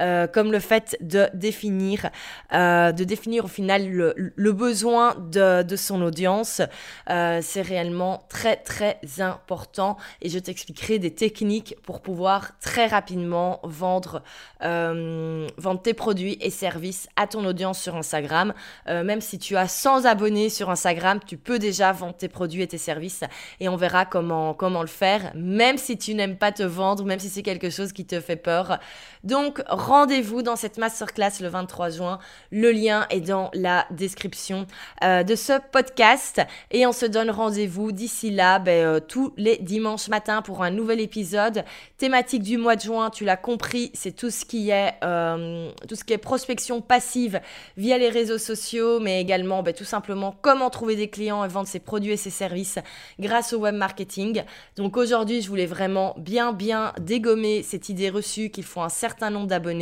euh, 0.00 0.26
comme 0.26 0.52
le 0.52 0.60
fait 0.60 0.96
de 1.00 1.28
définir, 1.34 2.10
euh, 2.52 2.92
de 2.92 3.04
définir 3.04 3.44
au 3.44 3.48
final 3.48 3.88
le, 3.88 4.52
besoin 4.52 5.14
de, 5.14 5.62
de, 5.62 5.76
son 5.76 6.02
audience. 6.02 6.62
C'est 7.08 7.62
réellement 7.62 8.24
très 8.28 8.56
très 8.56 8.98
important. 9.18 9.96
Et 10.22 10.28
je 10.28 10.38
t'expliquerai 10.38 10.98
des 10.98 11.12
techniques 11.12 11.76
pour 11.82 12.00
pouvoir 12.00 12.58
très 12.60 12.86
rapidement 12.86 13.60
vendre, 13.64 14.22
vendre 14.60 15.82
tes 15.82 15.94
produits 15.94 16.38
et 16.40 16.50
services 16.50 17.08
à 17.16 17.26
ton 17.26 17.44
audience 17.44 17.80
sur 17.80 17.96
Instagram, 17.96 18.54
même 18.86 19.20
si 19.20 19.38
tu 19.38 19.56
as 19.56 19.68
100 19.68 20.04
abonnés 20.04 20.48
sur 20.48 20.70
Instagram, 20.70 21.20
tu 21.26 21.36
peux 21.36 21.58
déjà 21.58 21.92
vendre 21.92 22.14
tes 22.16 22.28
produits 22.28 22.62
et 22.62 22.68
tes 22.68 22.78
services 22.78 23.24
et 23.60 23.68
on 23.68 23.76
verra 23.76 24.04
comment, 24.04 24.54
comment 24.54 24.82
le 24.82 24.88
faire, 24.88 25.32
même 25.34 25.78
si 25.78 25.96
tu 25.96 26.14
n'aimes 26.14 26.36
pas 26.36 26.52
te 26.52 26.62
vendre, 26.62 27.04
même 27.04 27.18
si 27.18 27.28
c'est 27.28 27.42
quelque 27.42 27.70
chose 27.70 27.92
qui 27.92 28.04
te 28.04 28.20
fait 28.20 28.36
peur. 28.36 28.78
Donc, 29.22 29.62
rendez-vous 29.84 30.40
dans 30.40 30.56
cette 30.56 30.78
masterclass 30.78 31.40
le 31.40 31.48
23 31.48 31.90
juin. 31.90 32.18
Le 32.50 32.72
lien 32.72 33.06
est 33.10 33.20
dans 33.20 33.50
la 33.52 33.86
description 33.90 34.66
euh, 35.02 35.22
de 35.22 35.34
ce 35.34 35.52
podcast 35.72 36.40
et 36.70 36.86
on 36.86 36.92
se 36.92 37.04
donne 37.04 37.30
rendez-vous 37.30 37.92
d'ici 37.92 38.30
là 38.30 38.58
ben, 38.58 38.84
euh, 38.84 39.00
tous 39.00 39.34
les 39.36 39.58
dimanches 39.58 40.08
matins 40.08 40.40
pour 40.40 40.62
un 40.62 40.70
nouvel 40.70 41.00
épisode. 41.00 41.64
Thématique 41.98 42.42
du 42.42 42.56
mois 42.56 42.76
de 42.76 42.80
juin, 42.80 43.10
tu 43.10 43.24
l'as 43.24 43.36
compris, 43.36 43.90
c'est 43.92 44.16
tout 44.16 44.30
ce 44.30 44.46
qui 44.46 44.70
est 44.70 44.94
euh, 45.04 45.70
tout 45.86 45.96
ce 45.96 46.04
qui 46.04 46.14
est 46.14 46.18
prospection 46.18 46.80
passive 46.80 47.40
via 47.76 47.98
les 47.98 48.08
réseaux 48.08 48.38
sociaux, 48.38 49.00
mais 49.00 49.20
également 49.20 49.62
ben, 49.62 49.74
tout 49.74 49.84
simplement 49.84 50.34
comment 50.40 50.70
trouver 50.70 50.96
des 50.96 51.08
clients 51.08 51.44
et 51.44 51.48
vendre 51.48 51.68
ses 51.68 51.80
produits 51.80 52.12
et 52.12 52.16
ses 52.16 52.30
services 52.30 52.78
grâce 53.20 53.52
au 53.52 53.58
web 53.58 53.74
marketing. 53.74 54.44
Donc 54.76 54.96
aujourd'hui, 54.96 55.42
je 55.42 55.48
voulais 55.48 55.66
vraiment 55.66 56.14
bien 56.16 56.54
bien 56.54 56.94
dégommer 56.98 57.62
cette 57.62 57.90
idée 57.90 58.08
reçue 58.08 58.48
qu'il 58.48 58.64
faut 58.64 58.80
un 58.80 58.88
certain 58.88 59.28
nombre 59.28 59.46
d'abonnés 59.46 59.73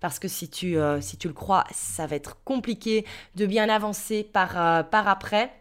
parce 0.00 0.18
que 0.18 0.28
si 0.28 0.48
tu, 0.48 0.78
euh, 0.78 1.00
si 1.00 1.16
tu 1.16 1.28
le 1.28 1.34
crois, 1.34 1.64
ça 1.72 2.06
va 2.06 2.16
être 2.16 2.38
compliqué 2.44 3.04
de 3.34 3.46
bien 3.46 3.68
avancer 3.68 4.24
par, 4.24 4.60
euh, 4.60 4.82
par 4.82 5.08
après. 5.08 5.52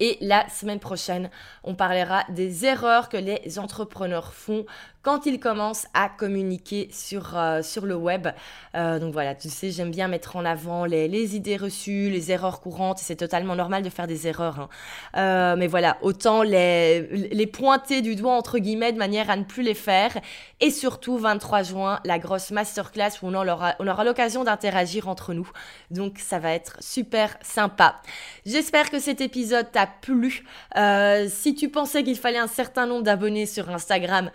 Et 0.00 0.16
la 0.20 0.48
semaine 0.48 0.80
prochaine, 0.80 1.30
on 1.62 1.74
parlera 1.74 2.24
des 2.30 2.64
erreurs 2.64 3.08
que 3.08 3.16
les 3.16 3.58
entrepreneurs 3.58 4.32
font 4.32 4.64
quand 5.04 5.26
ils 5.26 5.38
commencent 5.38 5.86
à 5.92 6.08
communiquer 6.08 6.88
sur, 6.90 7.36
euh, 7.36 7.62
sur 7.62 7.84
le 7.84 7.94
web. 7.94 8.28
Euh, 8.74 8.98
donc 8.98 9.12
voilà, 9.12 9.34
tu 9.34 9.50
sais, 9.50 9.70
j'aime 9.70 9.90
bien 9.90 10.08
mettre 10.08 10.34
en 10.34 10.46
avant 10.46 10.86
les, 10.86 11.08
les 11.08 11.36
idées 11.36 11.58
reçues, 11.58 12.08
les 12.08 12.32
erreurs 12.32 12.60
courantes. 12.60 12.98
C'est 12.98 13.16
totalement 13.16 13.54
normal 13.54 13.82
de 13.82 13.90
faire 13.90 14.06
des 14.06 14.26
erreurs. 14.26 14.60
Hein. 14.60 14.68
Euh, 15.16 15.56
mais 15.56 15.66
voilà, 15.66 15.98
autant 16.00 16.42
les, 16.42 17.02
les 17.02 17.46
pointer 17.46 18.00
du 18.00 18.16
doigt, 18.16 18.32
entre 18.32 18.58
guillemets, 18.58 18.92
de 18.92 18.98
manière 18.98 19.28
à 19.28 19.36
ne 19.36 19.44
plus 19.44 19.62
les 19.62 19.74
faire. 19.74 20.18
Et 20.60 20.70
surtout, 20.70 21.18
23 21.18 21.62
juin, 21.62 22.00
la 22.04 22.18
grosse 22.18 22.50
masterclass 22.50 23.20
où 23.22 23.26
on 23.26 23.34
aura, 23.34 23.74
on 23.80 23.86
aura 23.86 24.04
l'occasion 24.04 24.42
d'interagir 24.42 25.06
entre 25.06 25.34
nous. 25.34 25.50
Donc 25.90 26.18
ça 26.18 26.38
va 26.38 26.52
être 26.52 26.78
super 26.80 27.36
sympa. 27.42 28.00
J'espère 28.46 28.90
que 28.90 28.98
cet 28.98 29.20
épisode 29.20 29.70
t'a 29.70 29.86
plu. 29.86 30.46
si 31.28 31.54
tu 31.54 31.68
pensais 31.68 32.02
qu'il 32.02 32.16
fallait 32.16 32.38
un 32.38 32.46
certain 32.46 32.86
nombre 32.86 33.02
d'abonnés 33.02 33.44
sur 33.44 33.68
Instagram, 33.68 34.30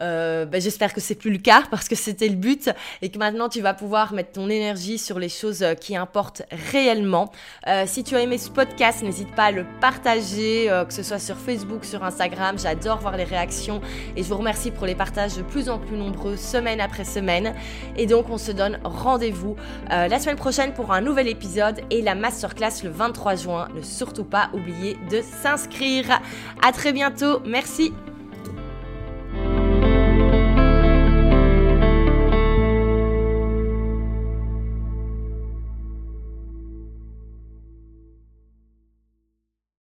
euh, 0.00 0.44
ben, 0.44 0.60
j'espère 0.60 0.92
que 0.92 1.00
c'est 1.00 1.14
plus 1.14 1.30
le 1.30 1.38
cas 1.38 1.62
parce 1.70 1.88
que 1.88 1.94
c'était 1.94 2.28
le 2.28 2.34
but 2.34 2.70
et 3.02 3.10
que 3.10 3.18
maintenant 3.18 3.48
tu 3.48 3.60
vas 3.60 3.74
pouvoir 3.74 4.12
mettre 4.12 4.32
ton 4.32 4.48
énergie 4.48 4.98
sur 4.98 5.18
les 5.18 5.28
choses 5.28 5.62
euh, 5.62 5.74
qui 5.74 5.96
importent 5.96 6.42
réellement. 6.72 7.30
Euh, 7.68 7.84
si 7.86 8.02
tu 8.02 8.16
as 8.16 8.20
aimé 8.20 8.38
ce 8.38 8.50
podcast, 8.50 9.02
n'hésite 9.02 9.34
pas 9.34 9.44
à 9.44 9.50
le 9.50 9.64
partager, 9.80 10.70
que 10.86 10.94
ce 10.94 11.02
soit 11.02 11.18
sur 11.18 11.36
Facebook, 11.36 11.84
sur 11.84 12.02
Instagram. 12.04 12.58
J'adore 12.58 12.98
voir 12.98 13.16
les 13.16 13.24
réactions 13.24 13.80
et 14.16 14.22
je 14.22 14.28
vous 14.28 14.36
remercie 14.36 14.70
pour 14.70 14.86
les 14.86 14.94
partages 14.94 15.36
de 15.36 15.42
plus 15.42 15.68
en 15.68 15.78
plus 15.78 15.96
nombreux 15.96 16.36
semaine 16.36 16.80
après 16.80 17.04
semaine. 17.04 17.54
Et 17.96 18.06
donc 18.06 18.30
on 18.30 18.38
se 18.38 18.52
donne 18.52 18.78
rendez-vous 18.84 19.56
la 19.88 20.18
semaine 20.18 20.36
prochaine 20.36 20.72
pour 20.72 20.92
un 20.92 21.00
nouvel 21.00 21.28
épisode 21.28 21.80
et 21.90 22.02
la 22.02 22.14
masterclass 22.14 22.82
le 22.82 22.90
23 22.90 23.36
juin. 23.36 23.68
Ne 23.74 23.82
surtout 23.82 24.24
pas 24.24 24.50
oublier 24.52 24.96
de 25.10 25.22
s'inscrire. 25.42 26.20
À 26.62 26.72
très 26.72 26.92
bientôt. 26.92 27.40
Merci. 27.44 27.92